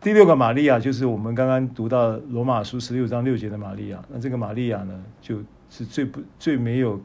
[0.00, 4.02] 第六个玛利亚就是我们刚刚读到罗马书十六章六节的玛利亚。
[4.08, 7.00] 那这个玛利亚呢，就是最不最没有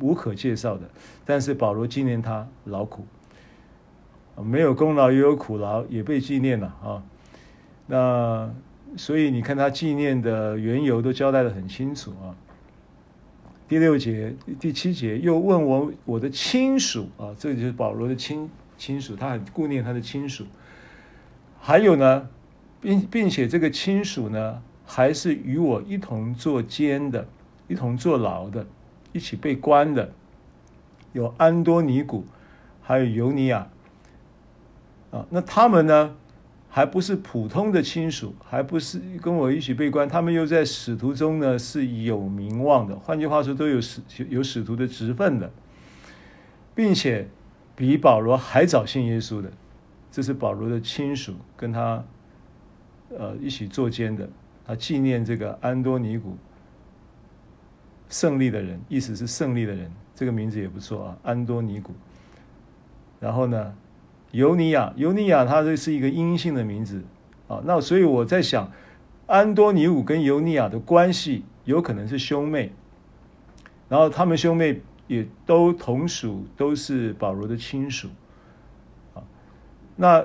[0.00, 0.88] 无可介绍的。
[1.26, 3.04] 但是保罗纪念她劳苦，
[4.36, 7.02] 没有功劳也有苦劳，也被纪念了啊。
[7.86, 8.50] 那
[8.96, 12.32] 所以你看他纪念的缘由都交代的很清楚啊。
[13.72, 18.50] 第六节、第七节又问我我的亲属啊，这就是保罗的亲。
[18.76, 20.44] 亲属，他很顾念他的亲属。
[21.58, 22.28] 还有呢，
[22.82, 27.26] 并并且这个亲属呢，还是与我一同坐监的，
[27.66, 28.66] 一同坐牢的，
[29.12, 30.12] 一起被关的，
[31.14, 32.26] 有安多尼古，
[32.82, 33.70] 还有尤尼亚。
[35.10, 36.14] 啊，那他们呢，
[36.74, 42.98] 还不是普通的亲属，还不是跟我一起被关，他们又在使徒中呢是有名望的。
[42.98, 44.00] 换句话说，都有使
[44.30, 45.52] 有使徒的职分的，
[46.74, 47.28] 并且。
[47.74, 49.50] 比保罗还早信耶稣的，
[50.10, 52.04] 这是保罗的亲属，跟他
[53.08, 54.28] 呃一起坐监的。
[54.64, 56.36] 他纪念这个安多尼古，
[58.10, 61.94] 胜利的人，意思是胜利的人，这个名字也不错啊，安多尼古。
[63.18, 63.74] 然后呢，
[64.32, 67.02] 尤尼亚，尤尼亚，他这是一个阴性的名字
[67.46, 67.62] 啊。
[67.64, 68.70] 那所以我在想，
[69.26, 72.72] 安多尼古跟尤尼亚的关系有可能是兄妹，
[73.88, 74.82] 然后他们兄妹。
[75.08, 78.08] 也都同属，都是保罗的亲属，
[79.12, 79.20] 啊，
[79.96, 80.24] 那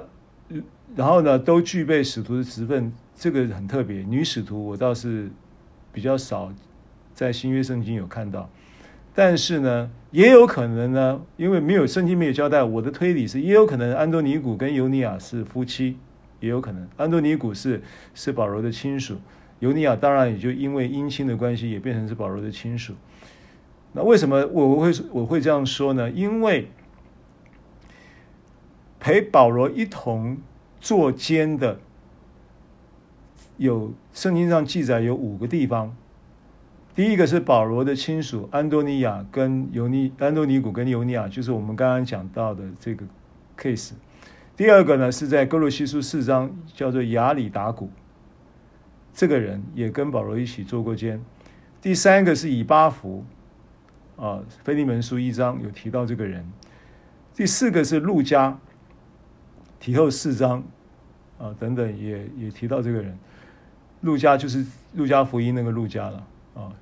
[0.95, 3.97] 然后呢，都具备使徒的职分，这个很特别。
[4.03, 5.29] 女使徒我倒是
[5.91, 6.53] 比较少
[7.13, 8.49] 在新约圣经有看到，
[9.17, 15.97] 但是呢，也有可能呢，因为没有圣经没有交代，我的推理是，也有可能安东尼古跟尤尼亚是夫妻，
[16.39, 17.81] 也有可能安东尼古是
[18.13, 19.17] 是保罗的亲属，
[19.57, 22.93] 尤尼亚当然也就因为姻亲的关系，也变成是保罗的亲属。
[23.93, 26.11] 那为什么我会我会这样说呢？
[26.11, 26.67] 因为
[28.99, 30.37] 陪保罗一同
[30.79, 31.79] 坐监的
[33.57, 35.97] 有圣经上记载有五个地方。
[36.97, 43.05] 第一个是保罗的亲属安多尼亚跟尤尼安多尼古跟尤尼亚，就是我们刚刚讲到的这个
[43.55, 43.91] case。
[44.55, 47.91] 第二个呢是在哥罗西书四章，叫做亚里达古，
[49.13, 51.23] 这个人也跟保罗一起做过监。
[51.79, 53.23] 第三个是以巴弗，
[54.15, 56.51] 啊，腓利门书一章有提到这个人。
[57.35, 58.57] 第四个是路加，
[59.79, 60.63] 提后四章，
[61.37, 63.15] 啊等等也也提到这个人。
[64.01, 66.27] 路加就是路加福音那个路加了。
[66.55, 66.73] 啊，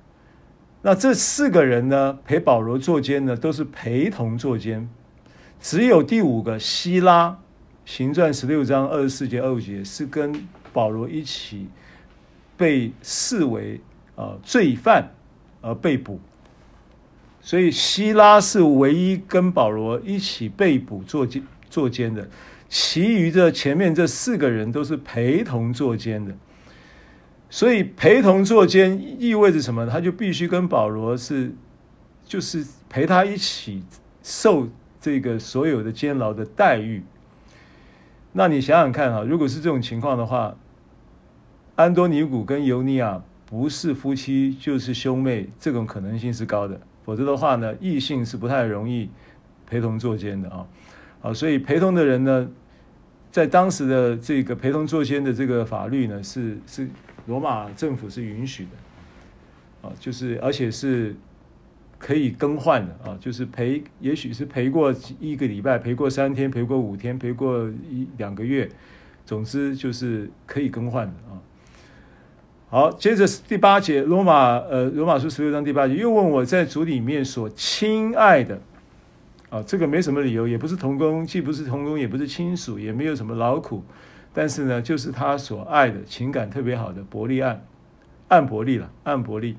[0.86, 4.88] 那这四个人呢，陪保罗坐监呢，都是陪同坐监，
[5.60, 7.36] 只有第五个希拉，
[7.84, 11.66] 行传十六章二十四节二五节是跟保罗一起
[12.56, 13.80] 被视为
[14.14, 15.10] 呃罪犯
[15.60, 16.20] 而被捕，
[17.40, 22.28] 所以希拉是唯一跟保罗一起被捕坐监坐监的，
[22.68, 26.32] 其余的前面这四个人都是陪同坐监的。
[27.56, 29.86] 所以陪同坐监意味着什么？
[29.86, 31.54] 他就必须跟保罗是，
[32.22, 33.82] 就是陪他一起
[34.22, 34.68] 受
[35.00, 37.02] 这个所有的监牢的待遇。
[38.32, 40.54] 那你想想看哈，如果是这种情况的话，
[41.76, 46.78] 安多尼古跟尤尼亚不是夫妻就是兄妹，这种可能性是高的。
[47.06, 49.08] 否则的话呢，异性是不太容易
[49.66, 50.66] 陪同坐监的啊。
[51.22, 52.50] 好，所以陪同的人呢，
[53.32, 56.86] 在当时的这个陪同坐监的这个法律呢，是是。
[57.26, 61.14] 罗马政府是允许的，啊，就是而且是
[61.98, 68.68] 可以更换的啊，就是陪，也许是陪过一个礼拜，陪过三天，陪过五天，陪过一两个月，
[69.24, 71.40] 总之就是可以更换的啊。
[72.68, 78.60] 好，接着第八节，罗马呃罗马书十六章第八节又问我在主里面所亲爱的
[79.48, 83.84] 啊，这个没什么理由，也不是同工，既不是同工，也不是亲属，也没有什么劳苦。
[84.38, 87.64] 但是呢，就是他所爱的情感特别好的伯利暗，
[88.28, 89.56] 暗伯利了，暗伯利，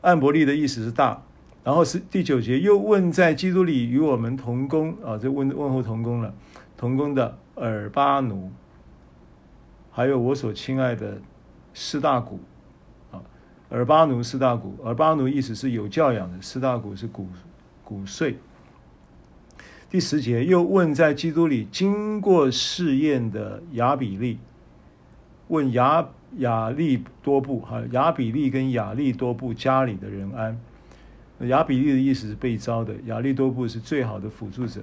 [0.00, 1.22] 暗伯利的意思是大。
[1.62, 6.32] 然后是第九节，又问在基督里与我们同工啊，这问问候同工了，
[6.78, 8.50] 同工的尔巴奴，
[9.90, 11.20] 还有我所亲爱的
[11.74, 12.40] 斯大古
[13.12, 13.20] 啊，
[13.68, 17.28] 尔巴奴斯大古，尔巴奴意思是有教养的，斯大古是骨
[17.84, 18.38] 骨碎。
[19.88, 24.36] 第十节又问在基督里经过试验的亚比利，
[25.46, 26.08] 问亚
[26.38, 30.58] 亚利多布哈亚比利跟亚利多布家里的人安。
[31.46, 34.80] 亚比利的意思是被招的，亚利多布是最好的辅助者。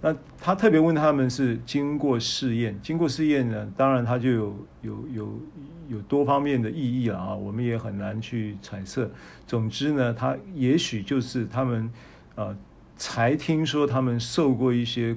[0.00, 5.40] 那他特别问他们是经过试验，经过试验呢，当然他就有有有
[5.88, 9.10] 有多方面的意义了啊，我们也很难去揣测。
[9.46, 11.92] 总之呢，他也许就是他们
[12.36, 12.56] 呃。
[12.96, 15.16] 才听说他们受过一些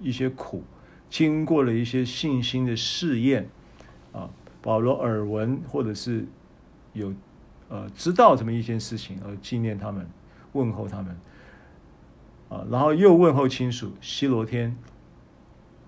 [0.00, 0.64] 一些苦，
[1.08, 3.48] 经过了一些信心的试验，
[4.12, 4.28] 啊，
[4.60, 6.26] 保罗耳闻或者是
[6.92, 7.14] 有
[7.68, 10.08] 呃知道这么一件事情而纪念他们，
[10.52, 11.16] 问候他们，
[12.48, 14.76] 啊，然后又问候亲属西罗天，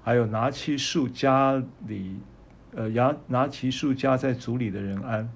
[0.03, 2.17] 还有拿起树家里，
[2.75, 5.29] 呃，拿拿起树家在主里的人安，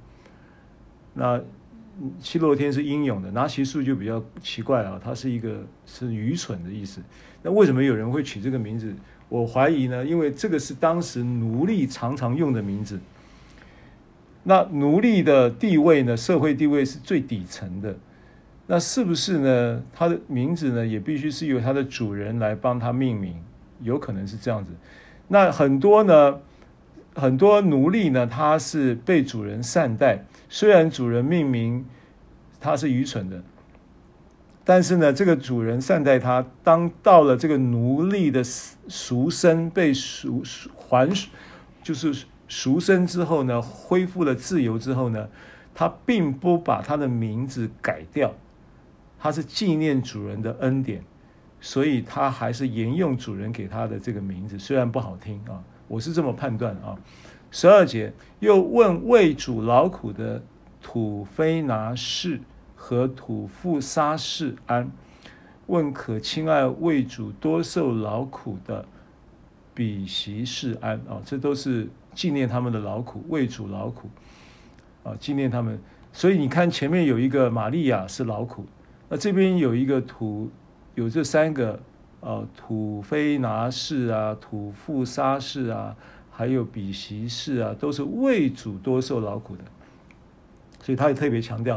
[1.14, 1.41] 那。
[2.20, 7.00] 希洛天是英勇的，拿其数就比较奇怪啊，它是一个是愚蠢的意思。
[7.42, 8.94] 那为什么有人会取这个名字？
[9.28, 13.00] 我怀疑呢，因为这个是当时奴隶常常用的名字。
[14.44, 17.96] 那奴隶的地位呢，社会地位是最底层的。
[18.66, 19.82] 那是不是呢？
[19.92, 23.36] 他的名字呢，也必须是由他的主人来帮他命名，
[23.80, 24.72] 有可能是这样子。
[25.28, 26.40] 那很多呢，
[27.14, 30.24] 很多奴隶呢，他是被主人善待。
[30.55, 31.86] 虽然主人命名
[32.61, 33.42] 他是愚蠢的，
[34.66, 36.44] 但是呢，这个主人善待他。
[36.62, 40.42] 当到了这个奴隶的赎身被赎
[40.76, 41.11] 还，
[41.82, 45.26] 就是赎身之后呢，恢复了自由之后呢，
[45.74, 48.34] 他并不把他的名字改掉，
[49.18, 51.03] 他是纪念主人的恩典，
[51.62, 56.94] 所以他还是沿用主人给他的这个名字，虽然不好听啊，我是这么判断啊。
[57.53, 60.42] 十二节又问为主劳苦的
[60.80, 62.40] 土非拿士
[62.74, 64.90] 和土富沙士安，
[65.66, 68.86] 问可亲爱为主多受劳苦的
[69.74, 74.09] 比息氏安啊，这都是纪念他们的劳苦，为主劳苦
[75.05, 75.78] 啊，纪念他们。
[76.11, 78.64] 所以你看前面有一个玛利亚是劳苦，
[79.11, 80.50] 那这边有一个土，
[80.94, 81.78] 有这三个
[82.22, 85.94] 啊，土非拿士啊，土富沙士啊。
[86.35, 89.62] 还有比席士啊，都是为主多受劳苦的，
[90.80, 91.76] 所以他也特别强调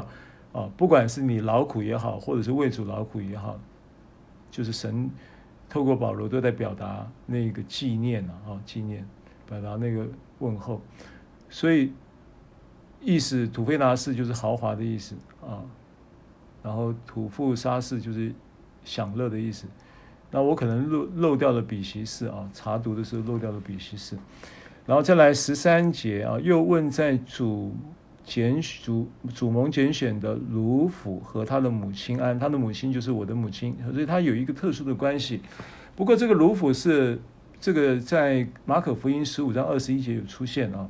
[0.54, 3.60] 啊，不管是你劳苦也好，或者是为主劳苦也好，
[4.50, 5.12] 就是神
[5.68, 9.06] 透过保罗都在表达那个纪念啊，纪念，
[9.48, 10.08] 表达那个
[10.40, 10.82] 问候。
[11.50, 11.92] 所以
[13.02, 15.62] 意思，土菲拿士就是豪华的意思啊，
[16.64, 18.34] 然后土富沙士就是
[18.86, 19.68] 享乐的意思。
[20.36, 24.18] 那我可能漏漏掉了比希氏啊，查读的时候漏掉了比希氏。
[24.86, 27.74] 然后再来十三节啊，又问在主
[28.26, 35.40] 拣主主蒙拣选的鲁甫和他的母亲安，他的母亲就是我的母亲，所以他有一个特殊的关系。
[35.96, 37.18] 不过这个鲁甫是
[37.62, 40.90] 这个在马可福音十五章二十一节有出现啊。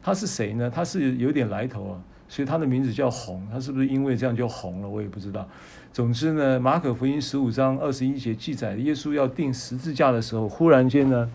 [0.00, 0.70] 他是谁呢？
[0.70, 2.00] 他是有点来头啊，
[2.34, 3.46] 所以他的名字叫红。
[3.48, 4.88] 他是不是因为这样就红了？
[4.88, 5.48] 我也不知道。
[5.92, 11.30] 总之呢，马可福音十五章二十一节记载，耶稣要钉十字架的时候，忽然间呢，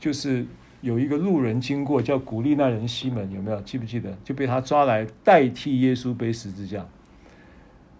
[0.00, 0.44] 就是
[0.80, 3.60] 有一个路人经过，叫古利奈人西门，有没有？
[3.60, 4.12] 记不记得？
[4.24, 6.84] 就被他抓来代替耶稣背十字架。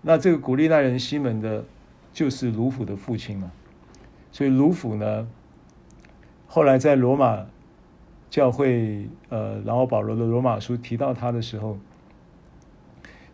[0.01, 1.65] 那这个古利奈人西门的，
[2.13, 3.53] 就是鲁甫的父亲嘛。
[4.33, 5.29] 所以鲁甫呢，
[6.49, 7.47] 后来在罗马。
[8.33, 11.77] 教会呃，然后保罗的罗马书提到他的时候，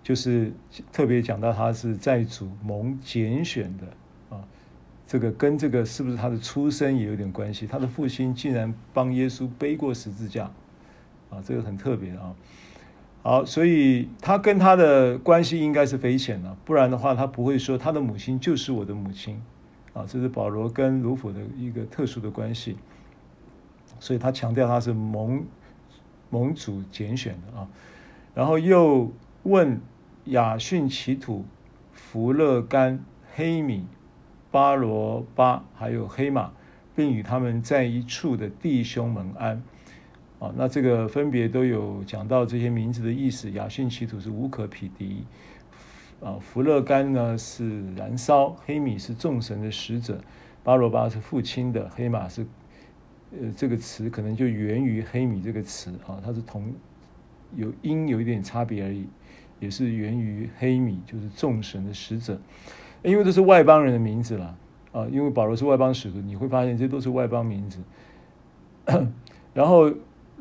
[0.09, 0.51] 就是
[0.91, 3.85] 特别讲到他是在主蒙拣选的
[4.35, 4.41] 啊，
[5.07, 7.67] 这个跟这个是不是他的出身也有点关系？
[7.67, 10.51] 他的父亲竟然帮耶稣背过十字架
[11.29, 12.35] 啊，这个很特别啊。
[13.23, 19.39] 好，所以他跟他的关系应该是匪浅的，不然的话他不会说他的母亲就是我的母亲
[19.93, 20.07] 啊。
[20.09, 22.79] 这是保罗跟卢甫的一个特殊的关系。
[24.01, 25.45] 所以他强调他是蒙
[26.31, 27.69] 蒙主拣选的啊，
[28.35, 29.79] 然后又问
[30.29, 31.45] 雅逊其土、
[31.93, 33.05] 弗勒干、
[33.35, 33.87] 黑米、
[34.51, 36.53] 巴罗巴还有黑马，
[36.95, 39.63] 并与他们在一处的弟兄们安
[40.39, 40.53] 啊。
[40.57, 43.51] 那这个分别都有讲到这些名字的意思。
[43.51, 45.25] 雅逊其土是无可匹敌
[46.21, 50.21] 啊，弗勒干呢是燃烧，黑米是众神的使者，
[50.63, 52.47] 巴罗巴是父亲的，黑马是。
[53.31, 56.73] 呃，这个词可能就源于黑米这个词啊，它是同
[57.55, 59.07] 有音有一点差别而已，
[59.61, 62.41] 也是源于黑米，就是众神的使者，
[63.03, 64.55] 因为这是外邦人的名字啦
[64.93, 67.79] 啊，因为保罗是外邦使徒，你会发现这都是外邦名字。
[69.55, 69.93] 然后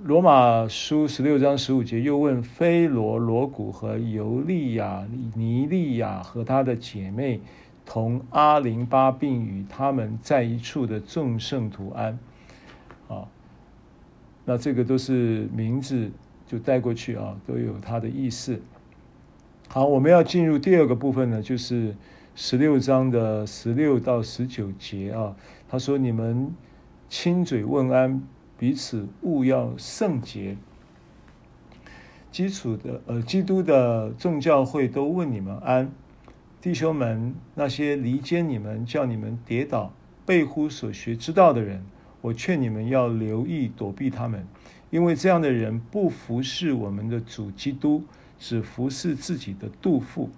[0.03, 7.39] 罗马书十六章十五节又问菲罗罗谷和尤利亚尼利亚和他的姐妹
[7.85, 12.19] 同阿林巴并与他们在一处的众圣徒安。
[13.07, 13.27] 啊，
[14.45, 16.11] 那这个都是名字，
[16.45, 18.61] 就带过去啊，都有它的意思。
[19.69, 21.93] 好，我们要进入第二个部分呢，就是
[22.35, 25.35] 十六章的十六到十九节啊。
[25.67, 26.55] 他说：“你们
[27.09, 28.23] 亲嘴问安，
[28.57, 30.55] 彼此务要圣洁。
[32.31, 35.91] 基础的呃，基督的众教会都问你们安，
[36.61, 39.91] 弟兄们，那些离间你们、叫你们跌倒、
[40.25, 41.83] 背乎所学之道的人。”
[42.21, 44.45] 我劝你们要留意躲避他们，
[44.89, 48.03] 因为这样的人不服侍我们的主基督，
[48.37, 50.29] 只服侍自己的肚腹，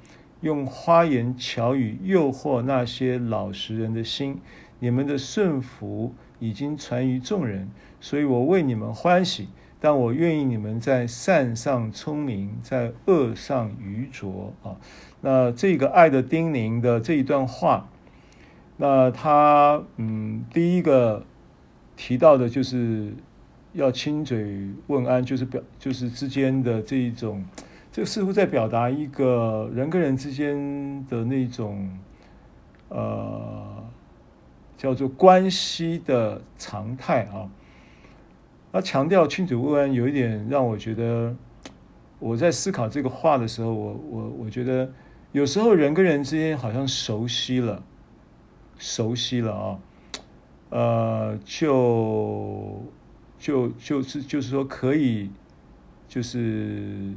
[0.41, 4.39] 用花言巧语诱惑那些老实人的心。
[4.79, 7.69] 你们的顺服已经传于众人，
[7.99, 9.49] 所以我为你们欢喜。
[9.79, 14.75] 但我愿意你们在善上聪明，在恶上愚拙啊。
[15.21, 17.89] 那这个爱的叮咛的这一段话，
[18.77, 21.25] 那他嗯，第一个。
[22.01, 23.11] 提到的就是
[23.73, 27.43] 要亲嘴问安，就是表就是之间的这一种，
[27.91, 31.89] 这似乎在表达一个人跟人之间的那种
[32.89, 33.83] 呃
[34.77, 37.49] 叫做关系的常态啊。
[38.71, 41.35] 他强调亲嘴问安，有一点让我觉得，
[42.19, 44.91] 我在思考这个话的时候，我我我觉得
[45.31, 47.81] 有时候人跟人之间好像熟悉了，
[48.77, 49.79] 熟悉了啊。
[50.69, 52.83] 呃，就
[53.39, 55.31] 就就是就是说可以，
[56.07, 57.11] 就是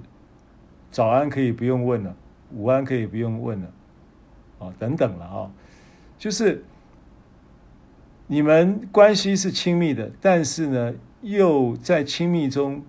[0.92, 2.14] 早安可以不用问了，
[2.54, 3.72] 午安可以不用问了，
[4.60, 5.50] 啊，等等了啊，
[6.18, 6.62] 就是
[8.28, 12.84] 你们关系是亲密的，但是呢，又在亲密中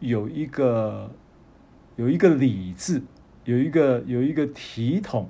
[0.00, 1.10] 有一个
[1.96, 3.02] 有一个礼字，
[3.44, 5.28] 有一个有一个体统，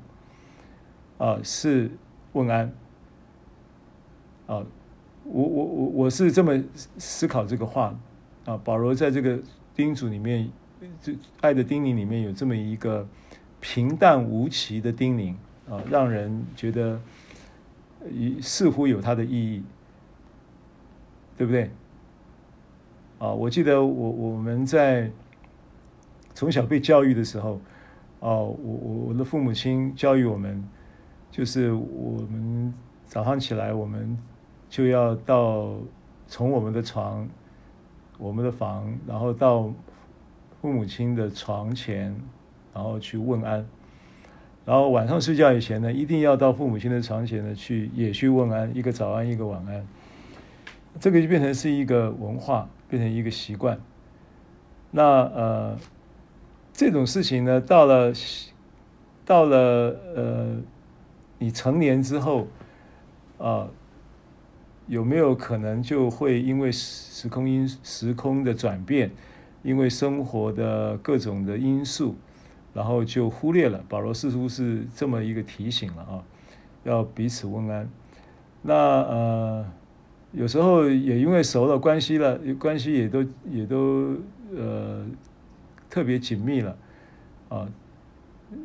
[1.16, 1.90] 啊，是
[2.34, 2.72] 问安。
[4.46, 4.64] 啊，
[5.24, 6.58] 我我我我是这么
[6.96, 7.94] 思考这个话
[8.46, 8.56] 啊。
[8.64, 9.38] 保罗在这个
[9.74, 10.48] 叮嘱里面，
[11.00, 13.06] 这爱的叮咛里面有这么一个
[13.60, 15.34] 平淡无奇的叮咛
[15.68, 17.00] 啊，让人觉得
[18.40, 19.62] 似乎有它的意义，
[21.36, 21.70] 对不对？
[23.18, 25.10] 啊，我记得我我们在
[26.34, 27.54] 从小被教育的时候，
[28.20, 30.68] 啊，我我我的父母亲教育我们，
[31.30, 32.72] 就是我们
[33.06, 34.18] 早上起来我们。
[34.70, 35.78] 就要到
[36.26, 37.26] 从我们的床、
[38.18, 39.72] 我们的房，然后到
[40.60, 42.14] 父母亲的床前，
[42.74, 43.66] 然后去问安。
[44.64, 49.86] 然后晚上睡觉以前呢，一定要到父母亲的床前呢去也去问安，一个早安，一个晚安。
[51.00, 53.80] 这个就变成是一个文化，变成一个习惯。
[54.90, 55.78] 那呃，
[56.72, 58.12] 这种事情呢，到了
[59.24, 60.56] 到了呃，
[61.38, 62.46] 你成年之后
[63.38, 63.68] 啊。
[64.90, 69.10] 有没有可能就会因为时空因时空的转变，
[69.62, 72.14] 因为生活的各种的因素，
[72.72, 73.84] 然后就忽略了？
[73.88, 76.22] 保罗似乎是这么一个提醒了啊，
[76.84, 77.88] 要彼此问安。
[78.62, 79.66] 那呃，
[80.32, 84.16] 有时候也因为熟了关系了，关系也都也都
[84.56, 85.04] 呃
[85.88, 86.76] 特别紧密了
[87.48, 87.68] 啊。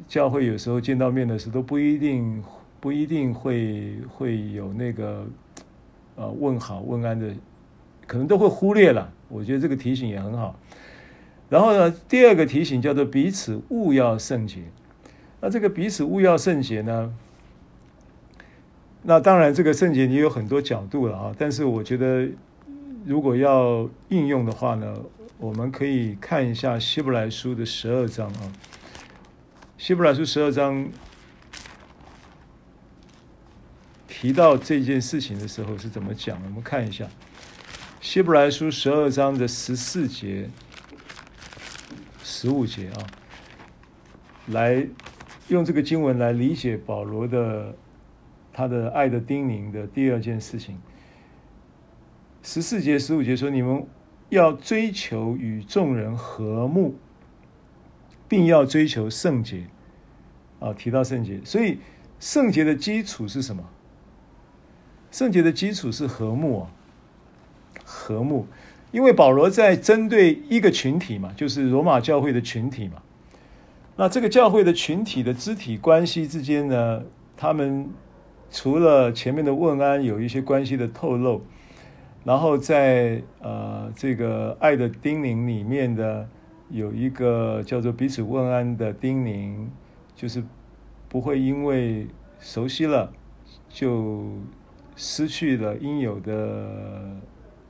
[0.07, 2.43] 教会有时候见到面的时候都不一定
[2.79, 5.25] 不一定会会有那个。
[6.15, 7.33] 呃，问好问安的，
[8.05, 9.11] 可能都会忽略了。
[9.29, 10.55] 我觉得这个提醒也很好。
[11.53, 14.63] 然后呢，第二个提醒叫做彼此勿要圣洁。
[15.39, 17.13] 那这个彼此勿要圣洁呢，
[19.03, 21.35] 那当然这个圣洁你有很多角度了啊。
[21.37, 22.27] 但是我觉得，
[23.05, 24.97] 如果要应用的话呢，
[25.37, 28.51] 我们可以看一下希伯来书的十二章啊。
[29.77, 30.89] 希伯来书十二章。
[34.07, 36.41] 提到这件事情的时候是怎么讲？
[36.45, 37.05] 我们看一下
[38.01, 40.49] 《希伯来书》十二章的十四节、
[42.43, 43.07] 十五节啊，
[44.47, 44.85] 来
[45.47, 47.73] 用这个经文来理解保罗的
[48.51, 50.77] 他的爱的叮咛的第二件事情。
[52.41, 53.87] 十四节、十五节说：“你们
[54.27, 56.95] 要追求与众人和睦，
[58.27, 59.65] 并要追求圣洁。”
[60.59, 61.79] 啊，提到圣洁，所以
[62.19, 63.63] 圣洁的基础是什么？
[65.11, 66.71] 圣洁的基础是和睦啊，
[67.85, 68.45] 和睦，
[68.93, 73.01] 因为保罗在针对一个群体嘛，就是罗马教会的群体嘛。
[73.97, 77.03] 那这个教会的群体的肢体关系之间呢，
[77.35, 77.89] 他们
[78.49, 81.41] 除了前面的问安有一些关系的透露，
[82.23, 86.25] 然后在呃这个爱的叮咛里面的
[86.69, 89.67] 有一个叫做彼此问安的叮咛，
[90.15, 90.41] 就是
[91.09, 92.07] 不会因为
[92.39, 93.11] 熟悉了
[93.67, 94.23] 就。
[94.95, 97.19] 失去了应有的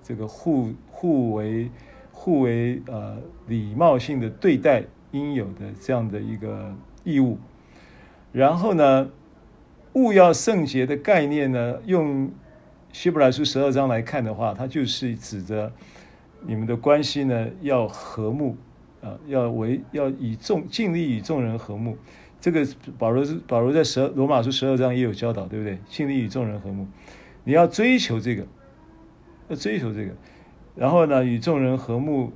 [0.03, 1.71] 这个互互为
[2.11, 7.37] 互为呃礼貌性的对待应有的这样的一个义务，
[8.31, 9.09] 然后呢，
[9.93, 12.29] 务要圣洁的概念呢，用
[12.91, 15.71] 希伯来书十二章来看的话，它就是指着
[16.45, 18.55] 你们的关系呢要和睦
[19.01, 21.97] 啊、要为要以众尽力与众人和睦。
[22.39, 22.65] 这个
[22.97, 25.77] 保罗保罗在十罗马书十二章也有教导，对不对？
[25.89, 26.87] 尽力与众人和睦。
[27.43, 28.45] 你要追求这个，
[29.49, 30.11] 要追求这个，
[30.75, 32.31] 然后呢，与众人和睦，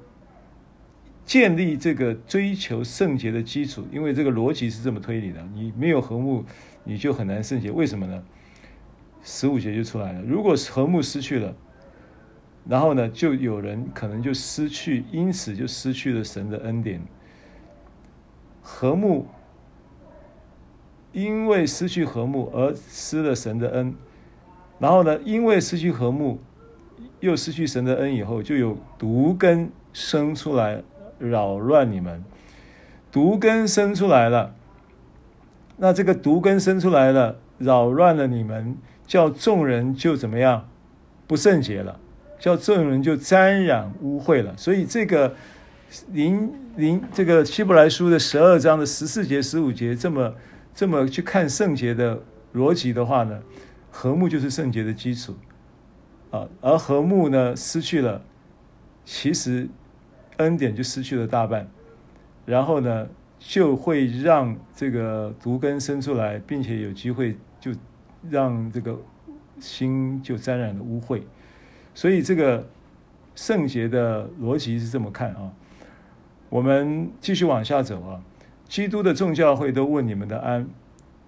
[1.26, 3.86] 建立这个追求圣洁的基础。
[3.92, 6.44] 因为这个逻辑是这么推理的：你没有和睦，
[6.84, 7.72] 你就很难圣洁。
[7.72, 8.24] 为什么呢？
[9.24, 10.22] 十五节就出来了。
[10.22, 11.54] 如果和睦失去了，
[12.68, 17.02] 然后呢，就有人可能就失去，因此就失去了神的恩典。
[18.62, 19.28] 和睦，
[21.14, 23.96] 因为失去和睦而失了神的恩。
[24.80, 26.40] 然后呢，因为失去和睦，
[27.20, 30.84] 又失去神的恩以后，就有毒根生出来
[31.20, 32.24] 扰乱你们。
[33.12, 34.54] 毒根生出来了，
[35.78, 40.70] 那这个毒根生出来了，扰乱了你们，叫众人就怎么样？
[41.26, 42.00] 不圣洁了，
[42.38, 44.56] 叫众人就沾染污秽了。
[44.56, 45.34] 所以这个
[46.12, 50.36] 灵灵这个希伯来书的十二章的十四节、十五节，这么
[50.76, 52.22] 这么去看圣洁的
[52.54, 53.42] 逻辑的话呢？
[53.90, 55.36] 和睦就是圣洁的基础，
[56.32, 58.22] 啊，而和睦呢失去了，
[59.06, 59.68] 其实
[60.38, 61.68] 恩典就失去了大半，
[62.46, 63.08] 然后呢
[63.40, 67.72] 就会让这个毒根生出来，并且有机会就
[68.30, 68.98] 让这个
[69.60, 71.22] 心就沾染了污秽，
[71.94, 72.68] 所以这个
[73.36, 75.52] 圣洁的逻辑是这么看啊。
[76.50, 78.22] 我们继续往下走啊，
[78.68, 80.68] 基督的众教会都问你们的安，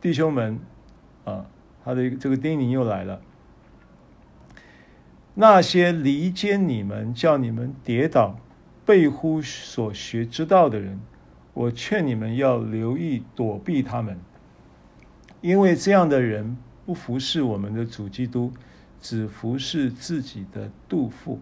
[0.01, 0.59] 弟兄们
[1.25, 1.45] 啊。
[1.81, 3.19] 他的这个叮咛又来了。
[5.41, 8.37] 那些离间你们、叫你们跌倒、
[8.85, 10.99] 背乎所学之道的人，
[11.53, 14.19] 我劝你们要留意躲避他们，
[15.39, 18.51] 因为这样的人不服侍我们的主基督，
[18.99, 21.39] 只服侍自己的肚腹。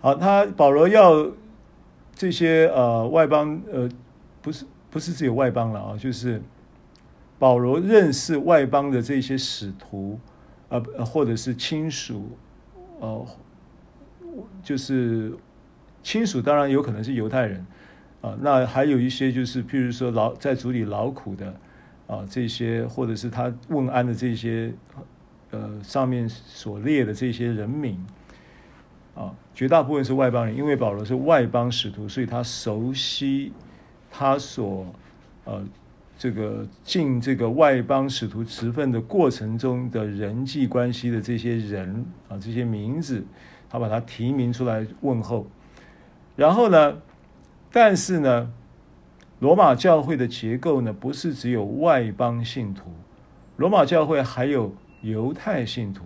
[0.00, 1.30] 好，他保罗要
[2.16, 3.88] 这些呃外邦呃
[4.42, 6.42] 不是不是只有外邦了啊，就是。
[7.38, 10.18] 保罗认识外邦的这些使徒，
[10.68, 12.36] 呃，或者是亲属，
[12.98, 13.26] 呃，
[14.62, 15.32] 就是
[16.02, 17.64] 亲属当然有可能是犹太人
[18.20, 21.54] 啊，那还有一些就是譬如说劳在主里劳苦的
[22.08, 24.72] 啊这些，或者是他问安的这些，
[25.50, 28.04] 呃上面所列的这些人民
[29.14, 33.52] 啊，绝大部分是外邦人，因为保罗是外邦使徒，所以他熟悉
[34.10, 34.86] 他所
[35.44, 35.64] 呃。
[36.18, 43.22] 这个进这个外邦使徒职分的过程中的人际关系的这些人啊，这些名字，
[43.68, 45.46] 他把他提名出来问候。
[46.34, 46.96] 然后呢，
[47.70, 48.50] 但是呢，
[49.40, 52.90] 罗马教会的结构呢，不是只有外邦信徒，
[53.56, 56.04] 罗马教会还有犹太信徒。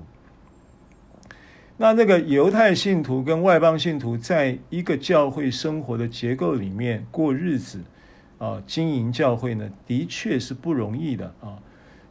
[1.76, 7.80] 那那个犹太信徒跟外邦信徒在一个教会生活的结构里面过日子。
[8.40, 11.58] 啊，经营教会呢，的确是不容易的啊。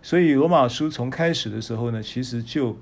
[0.01, 2.77] 所以罗马书从开始的时候呢，其实就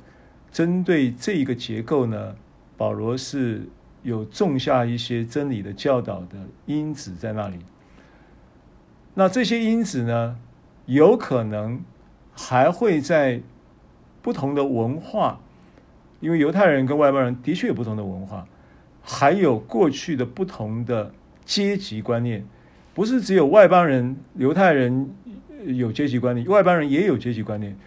[0.51, 2.35] 针对这一个结构呢，
[2.75, 3.69] 保罗是
[4.03, 7.57] 有种下一些真理的教导的因子在那里。
[9.13, 10.37] 那这些因子呢，
[10.85, 11.81] 有可能
[12.33, 13.41] 还会在
[14.21, 15.39] 不同的文化，
[16.19, 18.45] 因为犹太人跟外邦人的确有不同的文化，
[19.01, 21.13] 还有过去的不同的
[21.45, 22.45] 阶级观念。
[22.97, 25.07] 不是只有外邦人、犹太人
[25.67, 27.77] 有阶级观念，外邦人也有阶级观念。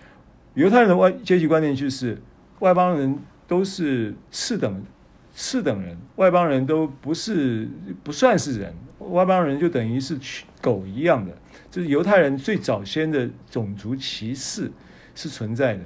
[0.54, 2.16] 犹太人的外阶级观念就是
[2.60, 4.84] 外邦人都是次等、
[5.32, 7.68] 次等人，外邦人都不是
[8.04, 10.16] 不算是人，外邦人就等于是
[10.62, 11.36] 狗一样的。
[11.72, 14.70] 这是犹太人最早先的种族歧视
[15.16, 15.80] 是存在的。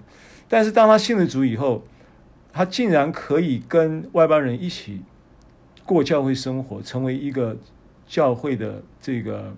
[0.50, 1.82] 但是当他信了主以后，
[2.52, 5.00] 他竟然可以跟外邦人一起
[5.86, 7.56] 过教会生活，成为一个。
[8.06, 9.54] 教会的这个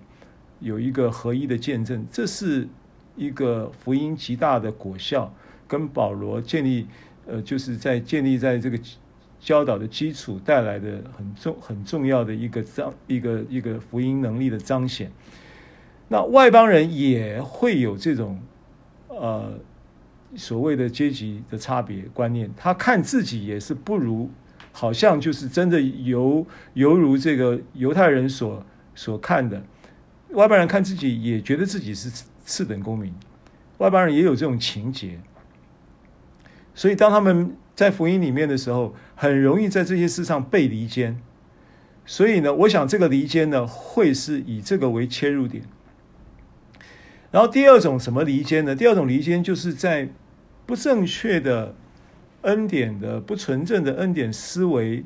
[0.59, 2.67] 有一个合一的见证，这是
[3.15, 5.31] 一个福音极大的果效，
[5.67, 6.87] 跟保罗建立
[7.25, 8.79] 呃，就是在建立在这个
[9.39, 15.11] 教导的基础带来的很重很重要的一个彰一个一个福音能力的彰显。
[16.07, 18.39] 那外邦人也会有这种
[19.09, 19.53] 呃
[20.35, 24.29] 所谓的阶级的差别观念，他看自己也是不如。
[24.79, 28.63] 好像就是真的犹犹如这个犹太人所
[28.93, 29.63] 所看的，
[30.33, 32.11] 外邦人看自己也觉得自己是
[32.45, 33.11] 次等公民，
[33.79, 35.19] 外邦人也有这种情结，
[36.75, 41.19] 所以当他们在福音里面的时候，很容易在这些事上被离间。
[42.05, 45.63] 所以呢，我想这个离间呢，会是以这个为切入点。
[47.31, 48.75] 然后第二种什么离间呢？
[48.75, 50.09] 第二种离间就是在
[50.67, 51.73] 不正确的。
[52.47, 55.03] 恩典的不纯正的恩典思维，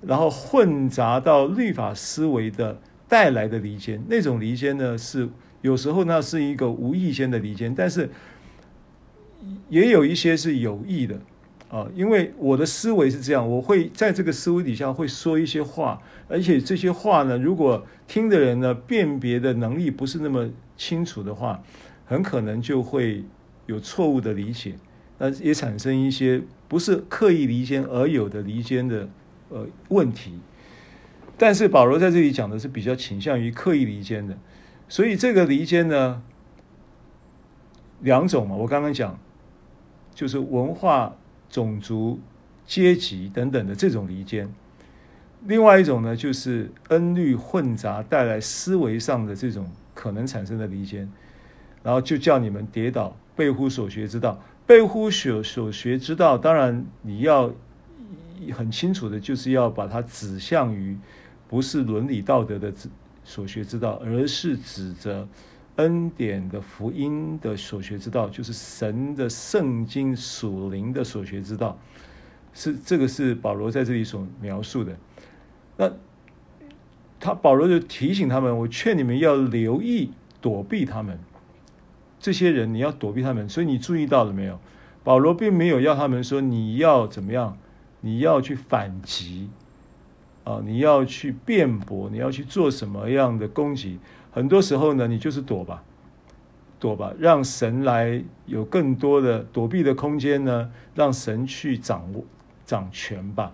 [0.00, 5.28] 然后混杂到律法思维的带来的离间，那种离间呢，是
[5.60, 8.08] 有时候那是一个无意间的离间，但是
[9.68, 11.20] 也有一些是有意的
[11.70, 11.86] 啊。
[11.94, 21.62] 因为我的思维是这样，我会在这个思维底下会说一些话，而且这些话呢，如果听的人呢辨别的能力不是那么清楚的话，
[22.06, 23.22] 很可能就会
[23.66, 24.74] 有错误的理解。
[25.18, 29.08] 那也产生一些不是刻意离间而有的离间的
[29.48, 30.38] 呃问题，
[31.36, 34.38] 但是保罗在这里讲的是比较倾向于刻意离间的，
[34.88, 36.22] 所以这个离间呢，
[38.00, 39.18] 两种嘛，我刚刚讲
[40.14, 41.16] 就是文化、
[41.50, 42.20] 种族、
[42.64, 44.48] 阶级等等的这种离间，
[45.46, 51.10] 另外一种呢就是恩律混杂带来思维上的这种可能产生的离间，
[51.82, 54.40] 然后就叫你们跌倒，背乎所学之道。
[54.68, 57.50] 背乎所所学之道，当然你要
[58.52, 60.94] 很清楚的，就是要把它指向于
[61.48, 62.70] 不是伦理道德的
[63.24, 65.26] 所学之道，而是指着
[65.76, 71.78] 恩典的福音的所学之道，就是神的圣经属灵的所学之道。
[72.52, 74.94] 是这个是保罗在这里所描述的。
[75.78, 75.90] 那
[77.18, 80.10] 他保罗就提醒他们，我劝你们要留意
[80.42, 81.18] 躲避他们。
[82.20, 84.58] 这些人你要躲避他们，所以你注意到了没有？
[85.04, 87.56] 保罗并没有要他们说你要怎么样，
[88.02, 89.48] 你要去反击
[90.44, 93.98] 啊，你要去辩驳，你要去做什么样的攻击？
[94.30, 95.82] 很多时候呢，你就是躲吧，
[96.78, 102.24] 躲吧，让神来有更多的躲避的空间呢，让神去掌握
[102.66, 103.52] 掌权吧。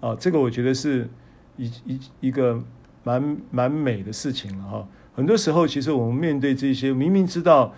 [0.00, 1.10] 啊，这个我觉得是
[1.56, 2.62] 一一一个
[3.04, 4.88] 蛮蛮美的事情了哈。
[5.18, 7.74] 很多时候，其实我们面对这些明明知道，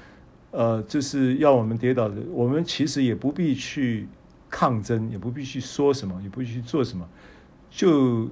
[0.50, 4.06] 呃，这是要我们跌倒的，我们其实也不必去
[4.50, 7.08] 抗争，也不必去说什么，也不必去做什么，
[7.70, 8.28] 就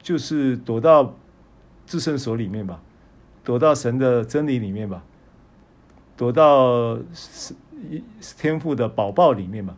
[0.00, 1.16] 就是躲到
[1.84, 2.80] 至圣所里面吧，
[3.42, 5.02] 躲到神的真理里面吧，
[6.16, 6.96] 躲到
[8.38, 9.76] 天父的宝宝里面吧，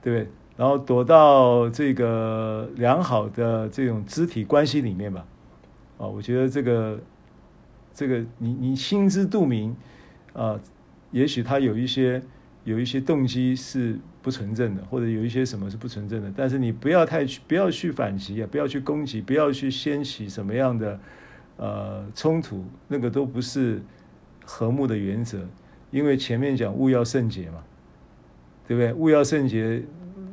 [0.00, 0.32] 对不对？
[0.56, 5.26] 然后躲到这个良好的这种肢体关系里面吧。
[5.98, 6.98] 啊，我觉得这个
[7.98, 9.74] 这个你你心知肚明
[10.32, 10.56] 啊，
[11.10, 12.22] 也许他有一些
[12.62, 21.00] 有一些动机是不纯正的，或者有一些什么是不纯正的，但是你不要太去不要去反击啊，不要去攻击，不要去掀起什么样的
[21.56, 23.82] 呃冲突，那个都不是
[24.44, 25.44] 和睦的原则。
[25.90, 27.64] 因为前面讲务要圣洁嘛，
[28.68, 28.92] 对不对？
[28.92, 29.82] 务要圣洁，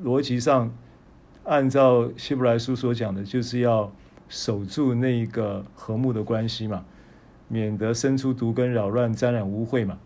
[0.03, 0.71] 逻辑上
[1.45, 3.91] 按照希伯来书所讲的，就是要
[4.29, 6.85] 守住那一个和睦的关系嘛，
[7.47, 9.97] 免得生出毒根，扰乱沾染污秽嘛。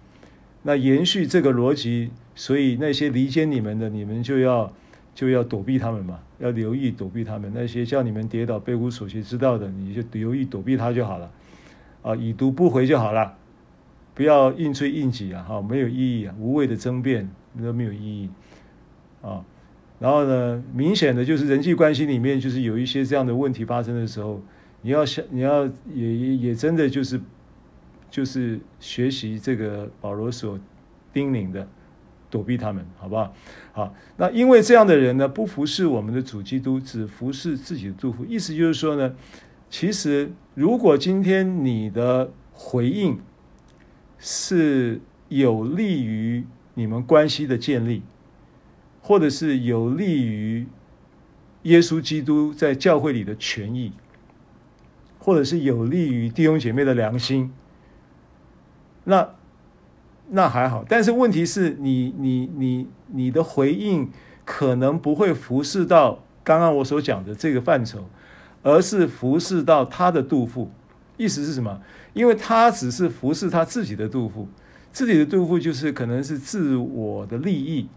[0.63, 4.73] 那延续这个逻辑，所以那些离间你们的，你们就要
[5.15, 7.51] 就要躲避他们嘛，要留意躲避他们。
[7.55, 11.31] 那些叫你们跌倒、背无所学知道的，你就留意躲避他就好了，
[12.01, 13.35] 啊，已读不回就好了。
[14.13, 15.45] 不要硬吹硬挤啊！
[15.47, 18.29] 哈，没有意义啊，无谓的争辩都没有意义
[19.21, 19.45] 啊。
[19.97, 24.41] 然后呢，明显的就是人际关系里面，就是有一些这样的问题发生的时候，
[24.82, 27.19] 你要想，你要也也也真的就是
[28.09, 30.59] 就是学习这个保罗所
[31.11, 31.67] 叮咛的，
[32.30, 33.34] 躲避他们，好不好？
[33.73, 38.23] 好，那因为这样的人呢，不服侍我们的主基督，只服侍自己的祝福。
[38.25, 39.15] 意思就是说呢，
[39.69, 43.19] 其实如果今天你的回应，
[44.17, 44.99] 是
[45.30, 48.01] 有利于你们关系的建立，
[49.01, 50.67] 或者是有利于
[51.63, 53.91] 耶稣基督在教会里的权益，
[55.20, 57.53] 或者是有利于弟兄姐妹的良心，
[59.03, 59.30] 那
[60.30, 60.84] 那还好。
[60.88, 64.09] 但是问题是你你你你的回应
[64.43, 68.09] 可能不会服侍到刚刚我所讲的这个范畴，
[68.63, 70.72] 而是服侍到他的肚腹。
[71.17, 71.82] 意思是什么？
[72.13, 74.47] 因为他只是服侍他自己的肚腹，
[74.91, 77.89] 自己的肚腹就是可能是自我的利益，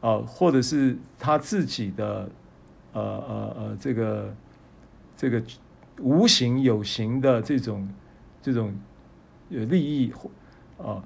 [0.00, 2.28] 啊、或者是他自己的，
[2.92, 4.34] 呃呃呃，这个
[5.16, 5.40] 这个
[6.00, 7.88] 无形有形的这种
[8.42, 8.72] 这种
[9.50, 10.12] 呃利益，
[10.78, 11.02] 啊、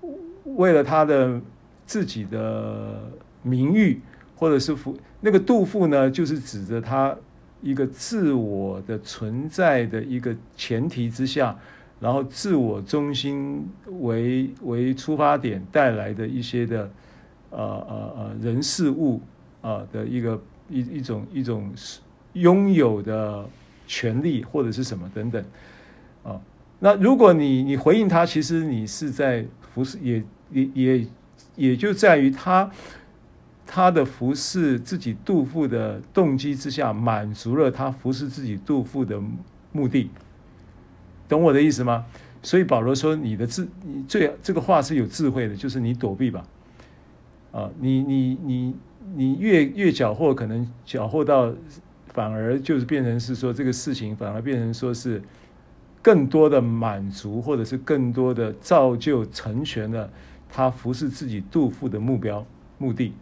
[0.00, 0.10] 呃，
[0.56, 1.40] 为了他的
[1.86, 3.10] 自己的
[3.42, 4.00] 名誉，
[4.36, 7.16] 或者是服那个肚腹呢，就是指着他
[7.62, 11.56] 一个自我的存在的一个前提之下。
[12.00, 13.68] 然后自我中心
[14.00, 16.90] 为为出发点带来的一些的，
[17.50, 19.20] 呃呃呃人事物
[19.60, 21.70] 啊的一个一一种一种
[22.32, 23.46] 拥有的
[23.90, 25.44] 权利或者是什么等等，
[26.22, 26.40] 啊，
[26.78, 30.22] 那如果你你回应他，其实你是在服侍，也
[30.52, 31.06] 也也
[31.56, 32.70] 也就在于他
[33.66, 39.20] 他的服侍自己肚腹的动机之下，满足了他服侍自己肚腹的
[39.72, 40.08] 目的。
[41.28, 42.06] 懂我的意思吗？
[42.44, 46.46] 所以保罗说：“你的智，你最这个话是有智慧的，就是你躲避吧。
[47.50, 48.74] 啊，你你你
[49.16, 51.52] 你越越缴获，可能缴获到
[52.12, 55.22] 反而就是变成是说这个事情反而变成说是
[56.02, 60.10] 更多的满足，或者是更多的造就成全了
[60.48, 62.44] 他服侍自己杜甫的目标
[62.78, 63.12] 目的。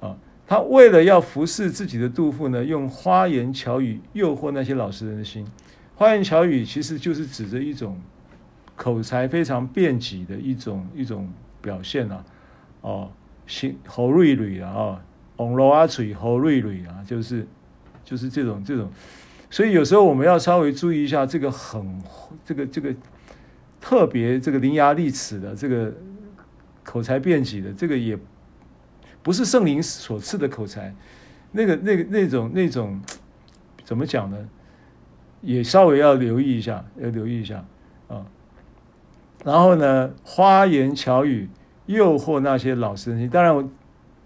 [0.00, 5.46] 啊，他为了要服侍自己的杜甫呢，用花言巧语诱惑那些老实人的心。”
[5.94, 8.00] 花言巧语其实就是指着一种
[8.74, 11.30] 口才非常辩捷的一种一种
[11.60, 12.24] 表现啊，
[12.80, 13.10] 哦，
[13.46, 15.00] 心喉锐锐啊，哦，
[15.36, 17.46] 红罗阿嘴喉锐锐啊，就是
[18.12, 18.90] 就是这种这种，
[19.48, 21.98] 所以有时候我们要稍微注意一下这个很
[22.44, 22.94] 这个这个
[23.80, 25.90] 特别这个伶牙俐齿的这个
[26.84, 28.18] 口才辩解的这个也
[29.22, 30.94] 不是圣灵所赐的口才，
[31.52, 33.00] 那个那个那种那种
[33.82, 34.36] 怎么讲呢？
[35.40, 37.64] 也稍微要留意一下，要留意一下
[38.08, 38.26] 啊。
[39.42, 41.48] 然后呢，花言巧语
[41.86, 43.26] 诱惑那些老实人。
[43.30, 43.70] 当然，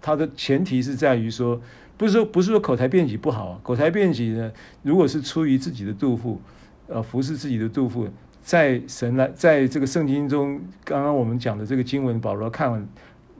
[0.01, 1.61] 它的前提是在于说，
[1.97, 3.59] 不是说不是说口才辩解不好啊。
[3.63, 4.51] 口才辩解呢，
[4.83, 6.39] 如果是出于自己的肚腹，
[6.87, 8.07] 呃，服侍自己的肚腹，
[8.41, 12.87] 在神来，在这个圣经中，刚刚我们讲的这个经文，保罗看完，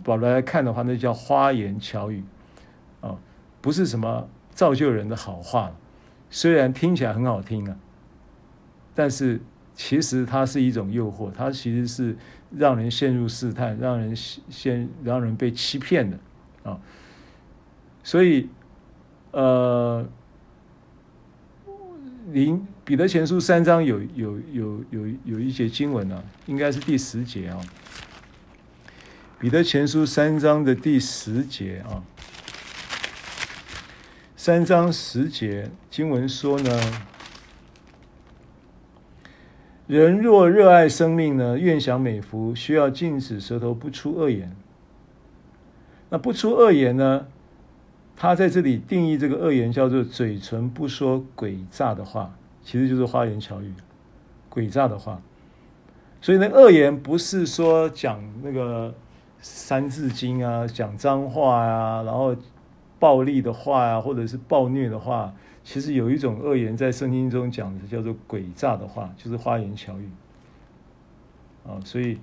[0.03, 2.24] 保罗来看的话，那叫花言巧语
[2.99, 3.16] 啊，
[3.62, 5.72] 不是什么造就人的好话。
[6.30, 7.78] 虽然听起来很好听啊，
[8.93, 9.39] 但是
[9.76, 12.18] 其实它是一种诱惑，它其实是
[12.58, 16.18] 让人陷入试探，让人陷，让人被欺骗的
[16.64, 16.78] 啊。
[18.08, 18.47] 所以，
[19.32, 20.08] 呃，
[22.32, 27.60] 林彼得前书三章有有有有有一节经文啊，应该是第十节啊。
[29.38, 32.01] 彼得前书三章的第十节啊。
[34.38, 36.82] 三章十节经文说呢，
[39.86, 44.55] 人若热爱生命呢，愿享美福，需要禁止舌头不出恶言。
[46.10, 47.28] 那不出恶言呢，
[48.20, 53.72] 他在这里定义这个恶言叫做嘴唇不说诡诈的话，其实就是花言巧语，
[54.51, 55.22] 诡诈的话。
[56.20, 58.91] 所以呢，恶言不是说讲那个
[59.39, 62.36] 三字经啊，讲脏话啊，然后
[62.97, 65.32] 暴力的话啊，或者是暴虐的话。
[65.63, 70.09] 其实有一种恶言在圣经中讲的叫做诡诈的话，就是花言巧语
[71.68, 71.78] 啊。
[71.84, 72.18] 所以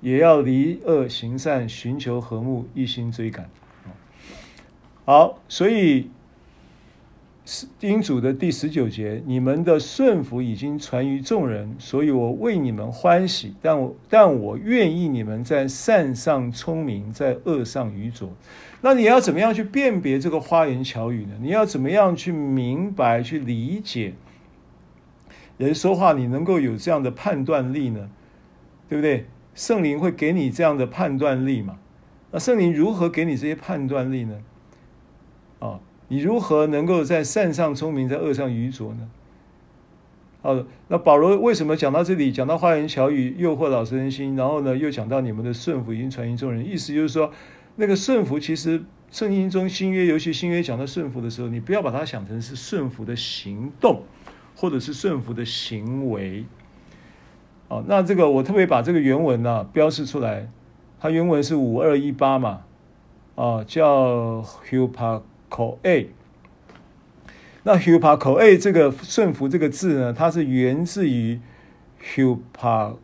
[0.00, 3.48] 也要离恶行善，寻求和睦，一心追赶。
[5.08, 6.10] 好，所以
[7.46, 13.54] 是经组的第十九节，你们的顺服已经传于众人，所以我为你们欢喜。
[13.62, 18.28] 但我但我愿意你们在善上聪明，在恶上愚拙。
[18.82, 21.32] 那你要怎么样去辨别这个花言巧语呢？
[21.40, 24.12] 你要怎么样去明白、去理解
[25.56, 26.12] 人说话？
[26.12, 28.10] 你能够有这样的判断力呢？
[28.90, 29.24] 对不对？
[29.54, 31.78] 圣灵会给你这样的判断力嘛？
[32.30, 34.38] 那圣灵如何给你这些判断力呢？
[36.08, 39.08] 你如何能够在善上聪明，在恶上愚拙呢？
[40.40, 40.56] 好，
[40.86, 47.30] 那保罗为什么讲到这里，讲到花言巧语诱惑老实人心，然后呢，又讲到你们的顺服已经传于众人，意思就是说，
[47.76, 54.04] 那个顺服其实圣经中新约，尤其新约讲到顺服的时候，你不要把它想成是顺服的行动，
[54.56, 56.44] 或者是顺服的行为。
[57.66, 60.48] 哦，那这个我特别把这个原文呢、标示出来，
[61.00, 62.62] 它原文是五二一八嘛，
[63.34, 65.22] 啊，叫 hupa。
[65.48, 66.10] 口 A，
[67.62, 71.40] 那 hupa 口 A 这个顺服这个字呢，它是源自于
[72.02, 72.96] hupa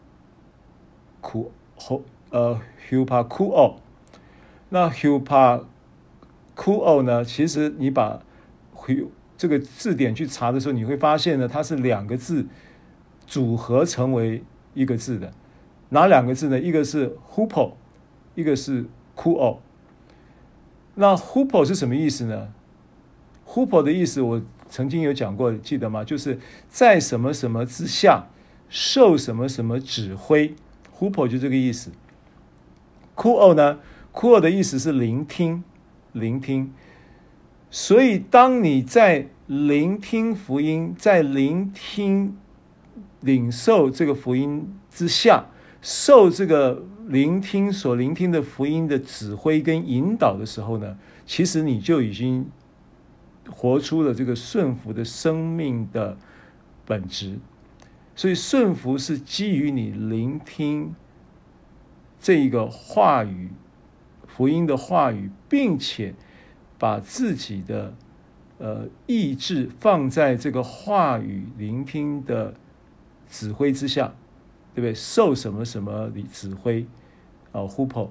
[1.21, 3.77] 苦后呃 hupa 苦哦，
[4.69, 5.65] 那 hupa
[6.55, 8.23] 苦哦呢，其实你把
[9.37, 12.47] 这个字典去查的时候，你会发现呢，它是两个字
[13.27, 15.33] 组合成为一个字的，
[15.89, 16.61] 哪两个字呢？
[16.61, 17.73] 一个是 hupo，
[18.35, 18.85] 一个是
[19.15, 19.59] 苦哦。
[20.97, 22.53] 那 hupo 是什么意思呢
[23.47, 26.05] ？hupo 的意思我曾经有讲过，记得吗？
[26.05, 26.39] 就是
[26.69, 28.29] 在什么什么之下
[28.69, 30.55] 受什么什么指挥
[30.97, 31.91] ，hupo 就这个意思。
[33.17, 33.81] kuo 呢
[34.13, 35.65] ？kuo 的意思是聆听，
[36.13, 36.73] 聆听。
[37.71, 42.37] 所以当你在聆听福音，在聆听
[43.21, 45.47] 领受这个福音之下，
[45.83, 46.85] 受这个。
[47.07, 50.97] 聆听所聆听的福音的指挥跟引导的时候呢，
[51.27, 52.51] 其实你就已经
[53.51, 56.17] 活出了这个顺服的生命的
[56.87, 57.39] 本质。
[58.17, 60.95] 所以顺服是基于你聆听
[62.21, 63.51] 这一个话语、
[64.27, 66.15] 福音的话语，并且
[66.79, 67.93] 把自己的
[68.59, 72.55] 呃意志放在这个话语聆听的
[73.29, 74.15] 指挥之下。
[74.75, 74.93] 对不对？
[74.95, 76.85] 受什么什么的指挥？
[77.53, 78.09] 哦，hupo，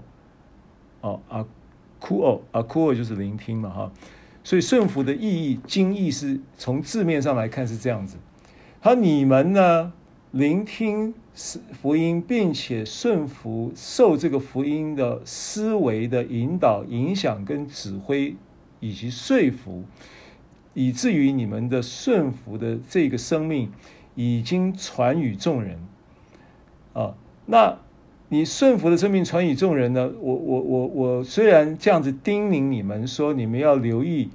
[1.01, 1.45] 哦啊
[1.99, 3.91] ，kuo 啊，kuo 就是聆听嘛，哈。
[4.45, 8.17] 所以顺服的意义，经义是从字面上来看是这样子。
[8.79, 9.93] 好，你们呢，
[10.31, 18.35] 聆听是福音，并且顺服，受这个福音的思维的引导、影响跟指挥，
[18.81, 19.83] 以及说服，
[20.73, 23.71] 以至于你们的顺服的这个生命
[24.15, 25.79] 已经传与众人。
[26.93, 27.15] 啊，
[27.47, 27.77] 那
[28.29, 30.11] 你顺服的生命传与众人呢？
[30.19, 34.29] 我我我我虽然这样子叮咛你们说，你们要留意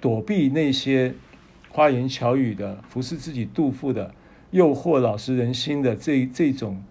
[0.00, 1.14] 躲避那些
[1.70, 4.14] 花言巧语的、服侍自己肚腹的、
[4.50, 6.82] 诱惑老实人心的这这种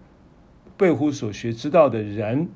[0.76, 2.48] 背乎所学之道的人，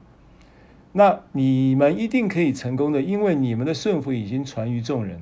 [0.93, 5.21] 那你们一定可以成功的，因为你们的顺服已经传于众人。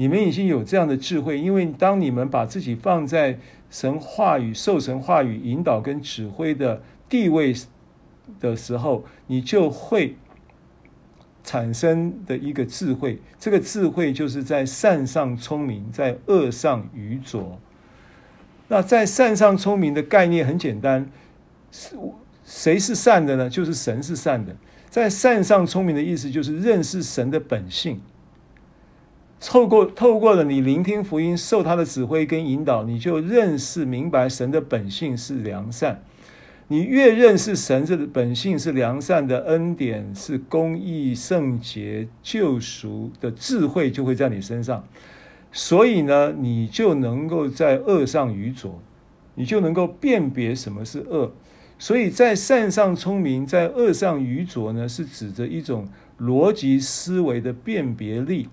[0.00, 3.36] 你们已经有这样的智慧，因为当你们把自己放在
[3.68, 7.52] 神话语、受神话语引导跟指挥的地位
[8.38, 10.14] 的时候，你就会
[11.42, 13.20] 产生的一个智慧。
[13.40, 17.58] 这个智慧就是在善上聪明，在恶上愚拙。
[18.68, 21.10] 那在善上聪明的概念很简单，
[21.72, 21.96] 是
[22.44, 23.50] 谁是善的呢？
[23.50, 24.54] 就是神是善的。
[24.88, 28.00] 在善上聪明的意思就是认识神的本性。
[29.40, 36.02] 透过透过了你聆听福音，受他的指挥跟引导，你就认识明白神的本性是良善。
[36.70, 44.84] 你越认识神这本性是良善的恩典，是公义、圣洁、救赎的智慧，就会在你身上。
[45.50, 48.82] 所以呢，你就能够在恶上愚拙，
[49.36, 51.32] 你就能够辨别什么是恶。
[51.78, 55.88] 所以在善上聪明，在恶上愚拙呢，是指着一种
[56.20, 58.48] 逻辑思维的辨别力。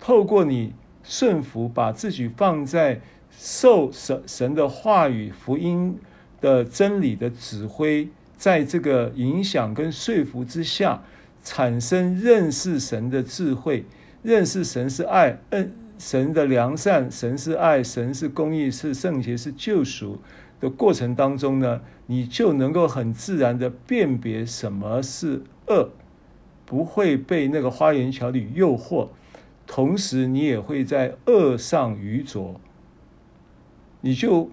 [0.00, 0.72] 透过你
[1.04, 3.00] 顺服，把自己放在
[3.30, 5.98] 受神神的话语、福音
[6.40, 11.02] 的真理的指挥，在这个影响跟说服之下，
[11.44, 13.84] 产生认识神的智慧，
[14.22, 20.18] 认识神是爱，嗯，神的良善，神是爱，神是公义，是圣洁，是救赎
[20.58, 25.90] 的过程当中呢，你就能够很自然的辨别什么是恶，
[26.64, 29.08] 不会被那个花言巧语诱惑，
[29.70, 32.60] 同时你也会在恶上愚拙，
[34.00, 34.50] 你就。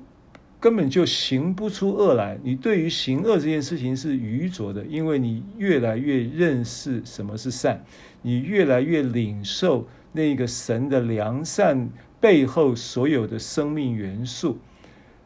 [0.60, 2.40] 根本就行不出恶来。
[2.42, 7.86] 你对于行恶这件事情是愚拙的，因为你越来越认识什么是善，
[8.24, 11.88] 你越来越领受那个神的良善
[12.20, 14.58] 背后所有的生命元素，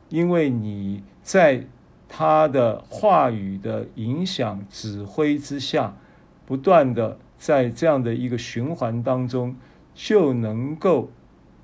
[0.10, 1.66] 因为你在
[2.10, 5.96] 他的话语的影响指挥之下，
[6.46, 9.56] 不断的在这样的一个循环当中，
[9.94, 11.12] 就能够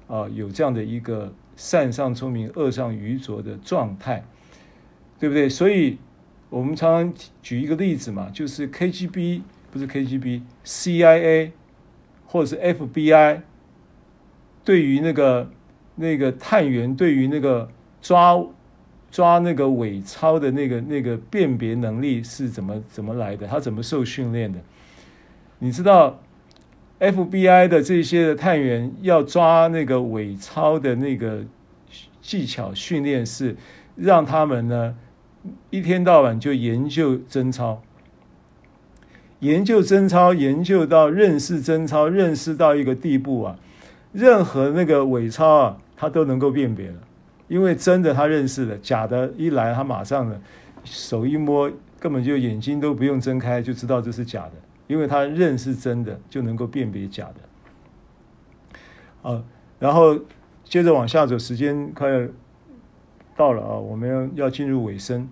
[0.07, 1.33] 啊有这样的一个。
[1.59, 4.23] 善上聪明，恶上愚拙的状态，
[5.17, 5.49] 对不对？
[5.49, 5.97] 所以，
[6.51, 9.41] 我们常常举一个例子嘛，就是 KGB
[9.71, 11.49] 不是 KGB，CIA
[12.27, 13.41] 或者是 FBI，
[14.63, 15.49] 对于那个
[15.95, 17.71] 那个探员，对于那个
[18.03, 18.39] 抓
[19.09, 23.47] 抓那个伪钞的那个那个辨别能力是怎么怎么来的？
[23.47, 24.59] 他怎么受训练的？
[25.57, 26.21] 你知道
[26.99, 31.43] ？FBI 的这些的探员要抓那个伪钞的那个
[32.21, 33.55] 技巧训练是
[33.95, 34.95] 让他们呢
[35.69, 37.79] 一天到晚就研究真钞，
[39.39, 43.55] 研究真钞，研究到认识真钞，认识到一个地步啊，
[44.11, 46.95] 任何那个伪钞啊，他都能够辨别了，
[47.47, 50.41] 因为真的他认识的，假的一来他马上呢
[50.83, 54.53] 手一摸，根本就眼睛都不用睁开就知道这是假的。
[54.87, 59.29] 因为他认识真的，就能够辨别假的。
[59.29, 59.43] 啊，
[59.79, 60.17] 然后
[60.63, 62.27] 接着往下走，时间快要
[63.35, 65.29] 到了啊，我们要要进入尾声。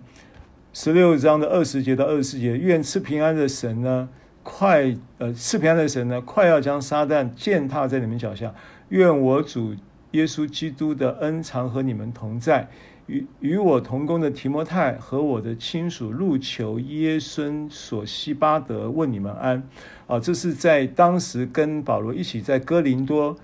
[0.72, 4.08] 十六章的二十节到二十四节，愿赐平安的神呢，
[4.42, 8.54] 快呃赐平安的神呢，快要将撒旦践踏在你们脚下。
[8.90, 9.74] 愿我主
[10.10, 12.68] 耶稣基督的恩常和你们同在。
[13.06, 19.62] 与与我同工的提摩太和我的亲属路求、耶孙、索西巴德问你们安。
[20.06, 23.36] 啊，这是在当时跟保罗一起在哥林多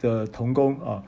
[0.00, 1.02] 的同工啊，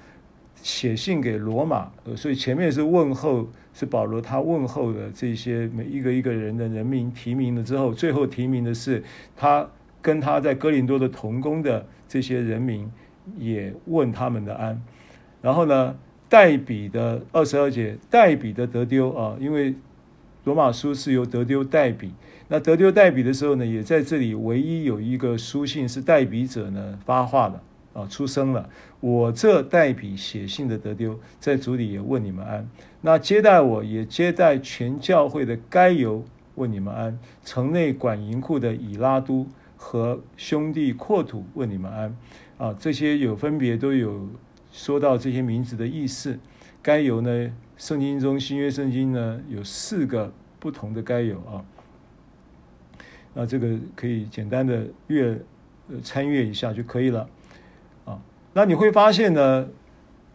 [0.62, 1.90] 写信给罗马。
[2.16, 9.02] 所以前面是问候，是保罗他问候的这些每一个一个人的人名提名了之后，最后提名的是
[9.36, 9.68] 他
[10.00, 12.90] 跟他在哥林多的同工的这些人名，
[13.36, 14.82] 也问他们的安。
[15.40, 15.96] 然后呢，
[16.28, 19.74] 代笔的二十二节，代笔的得丢啊，因为
[20.44, 22.12] 罗马书是由得丢代笔。
[22.48, 27.62] 那得丢代笔的时候呢，也在这里唯一有一个书信是代笔者呢发话了
[27.94, 28.68] 啊，出声了。
[29.00, 32.68] 我这代笔写信的得丢，在主里也问你们安。
[33.00, 36.24] 那接待我也接待全教会的该犹
[36.56, 37.18] 问你们安。
[37.44, 39.46] 城内管银库的以拉都
[39.76, 42.16] 和兄弟阔土问你们安。
[42.58, 44.28] 啊，这些有分别都有。
[44.78, 46.38] 说到这些名字的意思，
[46.80, 47.52] 该犹呢？
[47.76, 51.66] 圣经中新约圣经呢有四个不同的该犹啊。
[53.34, 55.36] 那这个可以简单的阅
[56.00, 57.28] 参阅一下就可以了
[58.04, 58.22] 啊。
[58.52, 59.68] 那你会发现呢，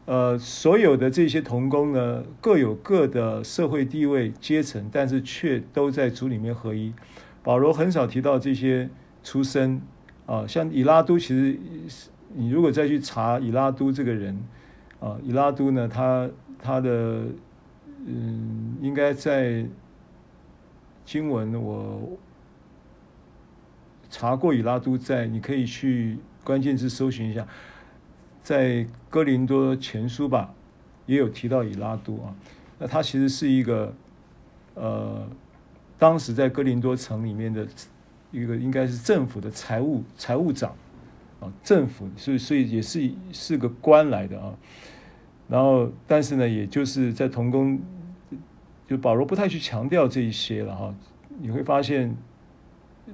[0.06, 6.94] 呃，所有的这些童工呢各有各的社会地位阶层，但是却都在主里面合一。
[7.42, 8.90] 保罗很少提到这些
[9.24, 9.82] 出身
[10.26, 11.58] 啊，像以拉都其实。
[12.36, 14.36] 你如果再去查以拉都这个人，
[15.00, 16.30] 啊，以拉都呢，他
[16.60, 17.26] 他的
[18.06, 19.66] 嗯，应该在
[21.06, 22.18] 经文我
[24.10, 27.48] 查过以拉都在，你可以去关键字搜寻一下，
[28.42, 30.54] 在哥林多前书吧，
[31.06, 32.36] 也有提到以拉都啊。
[32.80, 33.94] 那他其实是一个
[34.74, 35.28] 呃，
[36.00, 37.68] 当时在哥林多城里面的
[38.32, 40.76] 一个应该是政府的财务财务长。
[41.64, 44.54] 政府，所以所以也是是个官来的啊，
[45.48, 47.80] 然后但是呢，也就是在同工，
[48.88, 50.96] 就保罗不太去强调这一些了哈。
[51.40, 52.16] 你会发现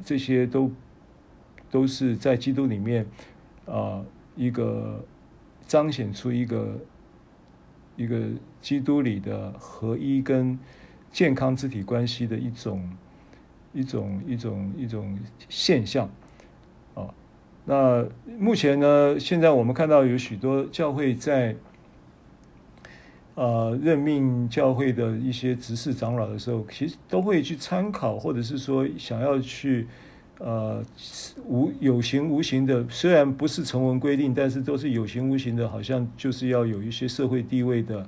[0.03, 0.71] 这些都
[1.71, 3.05] 都是在基督里面
[3.65, 4.03] 啊，
[4.35, 5.03] 一个
[5.65, 6.77] 彰显出一个
[7.95, 8.27] 一个
[8.61, 10.57] 基督里的合一跟
[11.11, 12.89] 健康肢体关系的一种
[13.73, 16.09] 一种一种一种现象。
[17.69, 18.03] 那
[18.39, 19.19] 目前呢？
[19.19, 21.55] 现在我们看到有许多教会在，
[23.35, 29.85] 呃，任命教会的一些执事长老的时候，其实都会去参考，或者是说想要去，
[30.39, 30.83] 呃，
[31.45, 38.03] 无有形无形的，虽然不是成文规定，但是都是有形无形的，好像就是要有一些社会地位的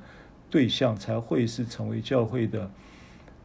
[0.50, 2.72] 对象才会是成为教会的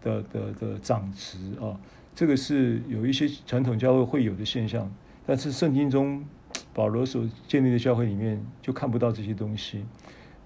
[0.02, 1.76] 的的的长执啊。
[2.14, 4.90] 这个是有一些传统教会会有的现象。
[5.26, 6.24] 但是圣经中
[6.72, 9.84] 保罗所建立的教会里面就看不到这些东西，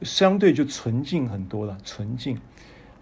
[0.03, 2.39] 相对就纯净很多了，纯净。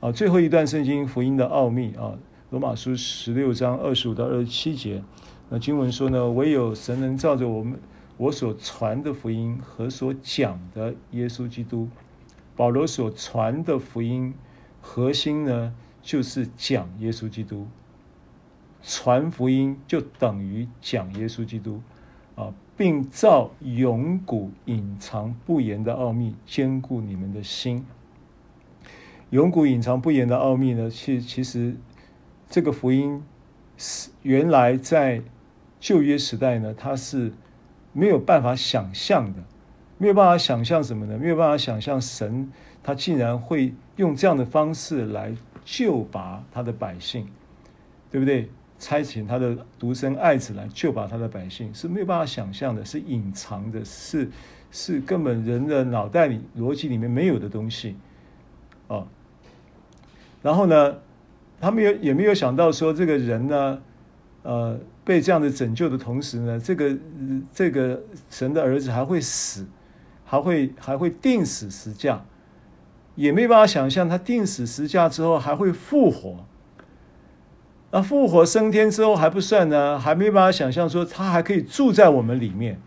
[0.00, 2.18] 啊，最后一段圣经福音的奥秘啊，
[2.50, 5.02] 罗马书十六章二十五到二十七节，
[5.50, 7.78] 那经文说呢，唯有神能照着我们
[8.16, 11.88] 我所传的福音和所讲的耶稣基督，
[12.56, 14.32] 保罗所传的福音
[14.80, 17.66] 核心呢，就是讲耶稣基督，
[18.82, 21.82] 传福音就等于讲耶稣基督
[22.36, 27.84] 啊，并照永古隐藏不言的奥秘坚固你们的心。
[29.30, 30.88] 永古隐藏不言的奥秘呢？
[30.88, 31.76] 其其实，
[32.48, 33.22] 这个福音
[33.76, 35.22] 是原来在
[35.78, 37.32] 旧约时代呢，它是
[37.92, 39.44] 没有办法想象的，
[39.98, 41.18] 没有办法想象什么呢？
[41.18, 42.50] 没有办法想象神
[42.82, 45.34] 他竟然会用这样的方式来
[45.64, 47.28] 救拔他的百姓，
[48.10, 48.48] 对不对？
[48.78, 54.30] 差遣他的独生爱子来救拔他的百姓，是没有办法想象的，是隐藏的，是
[54.70, 57.96] 是根本人的脑袋里逻辑里面没有的东西，
[58.86, 59.06] 哦。
[60.40, 60.98] 然后呢，
[61.60, 63.82] 他们也也没有想到说，这个人呢，
[64.42, 66.96] 呃，被这样的拯救的同时呢，这个
[67.52, 68.00] 这个
[68.30, 69.66] 神的儿子还会死，
[70.24, 72.24] 还会还会钉死十架，
[73.16, 76.46] 也没办法想象他钉死十架之后还会复活。
[77.90, 82.80] 那复活升天之后还不算呢，还没办法想象说他还可以住在我们里面，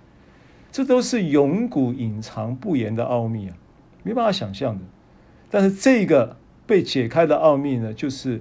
[0.71, 3.55] 这都是永古隐藏不言的奥秘啊，
[4.03, 4.83] 没办法想象的。
[5.49, 6.37] 但是这个。
[6.67, 8.39] 被解开的奥秘呢，就是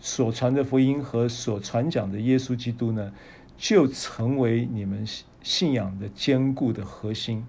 [0.00, 3.12] 所传的福音和所传讲的耶稣基督呢，
[3.56, 5.06] 就成为你们
[5.40, 7.46] 信仰的坚固的核心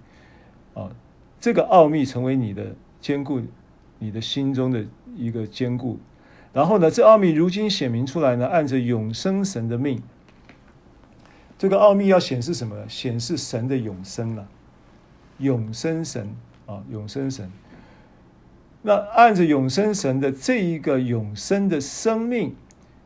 [0.75, 0.91] 啊。
[1.39, 3.41] 这个奥秘成为你的坚固，
[3.97, 5.97] 你的心中的一个坚固。
[6.53, 10.01] 然后呢，这奥秘如今显明出来呢，按着永生神的命，
[11.57, 12.75] 这个奥秘要显示什么？
[12.89, 14.47] 显示神的永生了，
[15.37, 17.49] 永生神啊，永生神。
[18.81, 22.55] 那按着永生神的这一个永生的生命，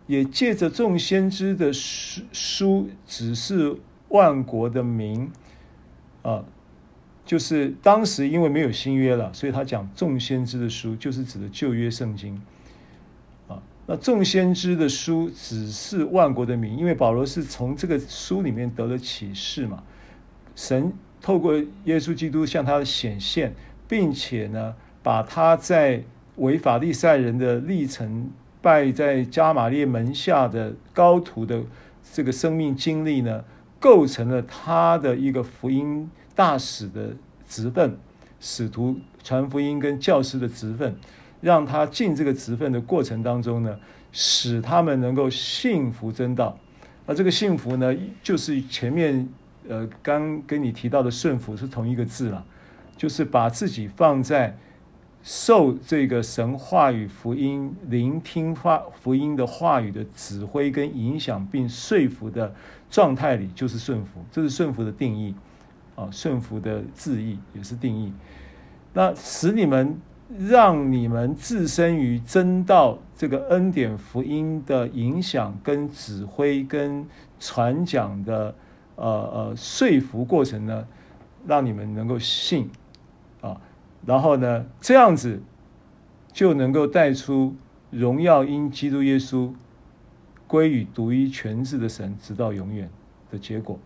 [0.07, 3.75] 也借着众先知的书书指示
[4.07, 5.29] 万国的民，
[6.21, 6.45] 啊，
[7.25, 12.41] 就是当时因为没有新约了，所以他讲众先知的书，就是指的旧约圣经，
[13.87, 19.83] 那众先知的书只是万国的名，因为保罗是从这个书里面得了启示嘛，
[20.55, 21.53] 神透过
[21.83, 23.53] 耶稣基督向他显现，
[23.87, 24.75] 并且呢。
[25.05, 26.03] 把他在
[26.37, 31.61] 为法利赛人的历程，拜在加玛列门下的高徒的
[32.11, 33.45] 这个生命经历呢，
[33.79, 37.15] 构成了他的一个福音大使的
[37.47, 37.99] 职分，
[38.39, 40.95] 使徒传福音跟教师的职分，
[41.45, 43.77] 让他尽这个职分的过程当中呢，
[44.11, 46.57] 使他们能够幸福真道。
[47.05, 49.29] 那这个幸福呢，就是前面
[49.69, 52.43] 呃刚跟你提到的顺服是同一个字了，
[52.97, 54.57] 就是把自己放在。
[55.27, 62.53] 受这个神话语福音、聆听话福音的话语的指挥跟影响，并说服的
[62.91, 64.23] 状态里，就是顺服。
[64.31, 65.33] 这是顺服的定义
[65.95, 68.13] 啊，顺服的字义也是定义。
[68.93, 69.99] 那使你们
[70.39, 77.05] 让你们置身于真道这个恩典福音的影响跟指挥跟
[77.39, 78.55] 传讲的
[78.95, 80.87] 呃呃说服过程呢，
[81.45, 82.69] 让你们能够信
[83.41, 83.61] 啊。
[84.05, 85.41] 然后呢，这样子
[86.33, 87.55] 就能够带出
[87.91, 89.51] 荣耀因基督耶稣
[90.47, 92.89] 归于独一全智的神，直到永远
[93.31, 93.79] 的结果。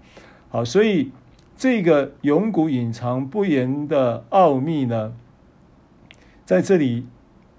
[0.49, 1.11] 好，所以
[1.55, 5.13] 这个永古隐藏不言的奥秘呢，
[6.49, 7.05] 在这里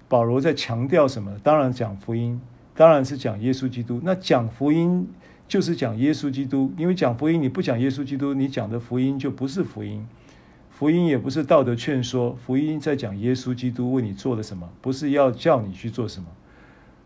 [0.09, 1.31] 保罗在强调什么？
[1.41, 2.41] 当然讲福音，
[2.75, 4.01] 当然是讲耶稣基督。
[4.03, 5.07] 那讲福音
[5.47, 10.05] 就是讲耶稣基督，因为讲福音你不讲耶稣基督，你讲的福音就不是福音。
[10.69, 16.27] 福音也不是道德劝说，福音在讲耶稣基督为你做了什么，不是要叫你去做什么，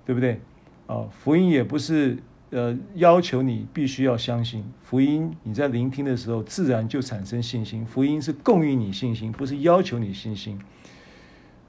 [0.03, 0.41] 对不对？
[0.87, 2.17] 啊，福音也不是
[2.49, 10.59] 呃要求你必须要相信，福音你在聆听的时候自然就产生信心，福音是供应你信心，不是要求你信心。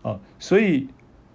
[0.06, 0.86] 啊，所以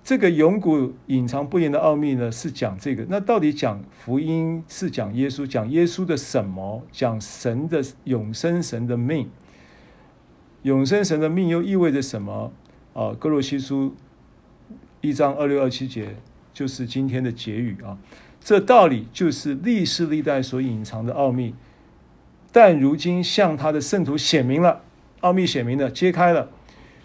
[0.02, 3.06] 这个永古隐藏不言的奥秘呢，是讲这个。
[3.10, 6.82] 那到底讲福音是讲耶稣，讲耶稣的什么？
[6.90, 9.30] 讲神的永生神的命。
[10.62, 12.54] 永生神的命又意味着什么？
[12.94, 13.94] 啊，哥罗西书
[15.02, 16.16] 一章二六二七节
[16.54, 17.98] 就是今天的结语啊。
[18.40, 21.54] 这道理就是历世历代所隐藏的奥秘，
[22.54, 24.82] 但如今向他的圣徒显明了，
[25.20, 26.50] 奥秘显明了，揭开了。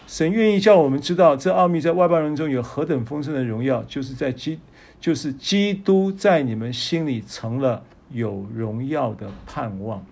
[0.07, 4.61] 神愿意叫我们知道，这奥秘在外邦人中有何等丰盛的荣耀，就是在基，
[5.01, 10.07] 就是基督在你们心里成了有荣耀的盼望。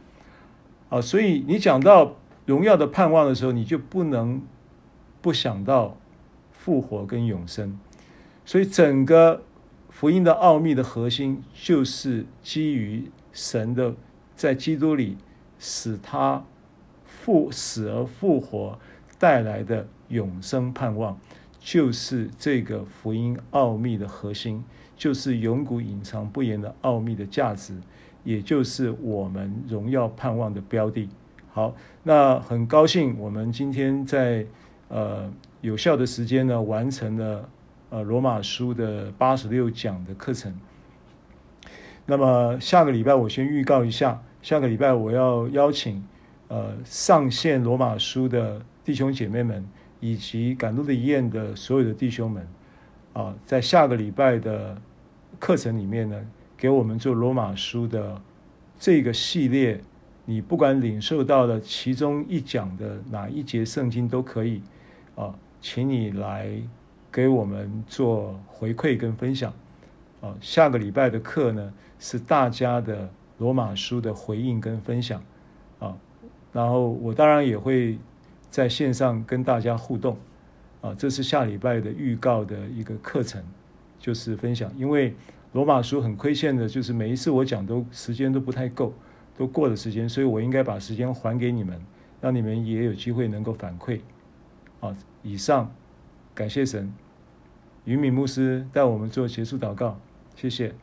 [0.89, 4.43] 啊，所以你讲到荣耀的盼望的时候，你就不能
[5.23, 5.97] 不想到
[6.51, 7.79] 复活跟永生。
[8.45, 9.43] 所以整个
[9.89, 13.95] 福音的奥秘的核心，就是基于神的
[14.35, 15.17] 在基督里
[15.59, 16.45] 使他
[17.05, 18.79] 复死而复活
[19.25, 21.19] 带来的永生盼望，
[21.59, 24.63] 就是这个福音奥秘的核心，
[24.99, 27.75] 就是永古隐藏不言的奥秘的价值。
[28.23, 31.09] 也就是我们荣耀盼望的标的。
[31.55, 34.45] 好，那很高兴我们今天在
[34.89, 35.33] 呃
[35.63, 37.49] 有效的时间呢，完成了
[37.89, 40.55] 呃罗马书的八十六讲的课程。
[42.05, 46.07] 那么下个礼拜我先预告一下，下个礼拜我要邀请
[46.49, 49.65] 呃上线罗马书的弟兄姐妹们，
[49.99, 52.47] 以及赶路的医院的所有的弟兄们
[53.15, 54.81] 啊、在下个礼拜的
[55.41, 56.25] 课程里面呢。
[56.57, 58.23] 给我们做罗马书的
[58.79, 59.79] 这个系列，
[60.25, 64.63] 你不管领受到了其中一讲的哪一节圣经都可以
[65.15, 66.49] 啊，请你来
[67.13, 69.53] 给我们做回馈跟分享
[70.23, 70.35] 啊。
[70.41, 75.23] 下个礼拜的课呢，是大家的罗马书的回应跟分享
[75.81, 75.95] 啊，
[76.53, 77.99] 然后我当然也会
[78.55, 80.17] 在线上跟大家互动
[80.81, 80.95] 啊。
[80.95, 83.43] 这是下礼拜的预告的一个课程，
[83.99, 85.13] 就是分享，因为。
[85.55, 88.93] 罗马书很亏欠的，就是每一次我讲都时间都不太够，
[89.39, 91.81] 都过了时间，所以我应该把时间还给你们，
[92.21, 94.01] 让你们也有机会能够反馈。
[94.81, 95.73] 好，以上，
[96.35, 96.93] 感谢神，
[97.85, 99.97] 云敏牧师带我们做结束祷告，
[100.35, 100.75] 谢谢。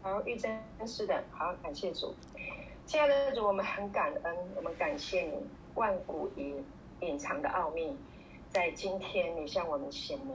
[0.00, 0.56] 好，玉珍
[0.86, 2.14] 是的，好，感谢主，
[2.86, 5.32] 亲爱的主，我们很感恩，我们感谢你
[5.78, 6.64] 万古隐
[7.02, 7.96] 隐藏的奥秘，
[8.50, 10.34] 在今天你向我们显明。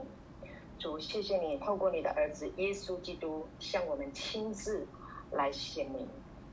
[0.78, 4.86] 主，谢谢你透过你的儿子耶稣基督向我们亲自
[5.32, 6.08] 来显明，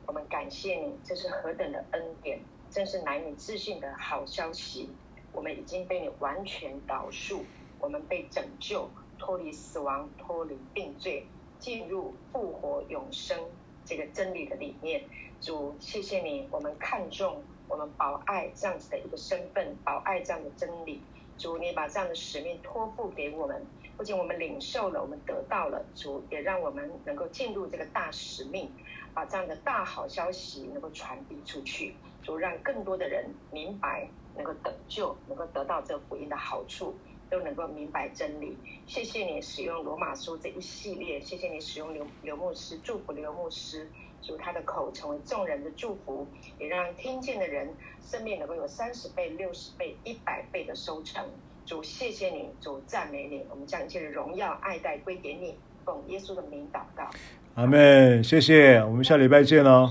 [0.05, 4.89] 我们感谢你，这是何等的恩典，真是难以置信的好消息。
[5.31, 7.39] 我们已经被你完全饶恕，
[7.79, 11.25] 我们被拯救，脱离死亡，脱离定罪，
[11.59, 13.39] 进入复活永生
[13.85, 15.01] 这个真理的理念。
[15.39, 17.41] 主，谢谢你，我们看重
[17.71, 21.01] 我们保爱这样子的一个身份，保爱这样的真理。
[21.37, 23.65] 主，你把这样的使命托付给我们。
[23.95, 28.69] 不仅我们领受了，我们得到了，主也让我们能够进入这个大使命，
[29.13, 36.93] 把这样的大好消息能够传递出去，主让更多的人明白，能够得救，能够得到这福音的好处，
[37.29, 38.57] 都能够明白真理。
[38.85, 43.89] 谢谢你使用罗马书这一系列，谢谢你使用刘刘牧师祝福刘牧师，
[44.21, 46.27] 主他的口成为众人的祝福，
[46.59, 51.23] 也让听见的人生命能够有三十倍、六十倍、一百倍的收成。
[51.65, 55.55] 主，谢谢你，主赞美你，我们将一切的荣耀、爱戴归给你。
[55.83, 57.09] 奉耶稣的名祷告，
[57.55, 59.89] 阿妹，谢谢，我们下礼拜见哦，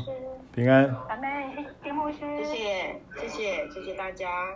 [0.54, 0.84] 平安。
[1.08, 4.54] 阿妹，丁牧师，谢谢，谢谢，谢谢大家。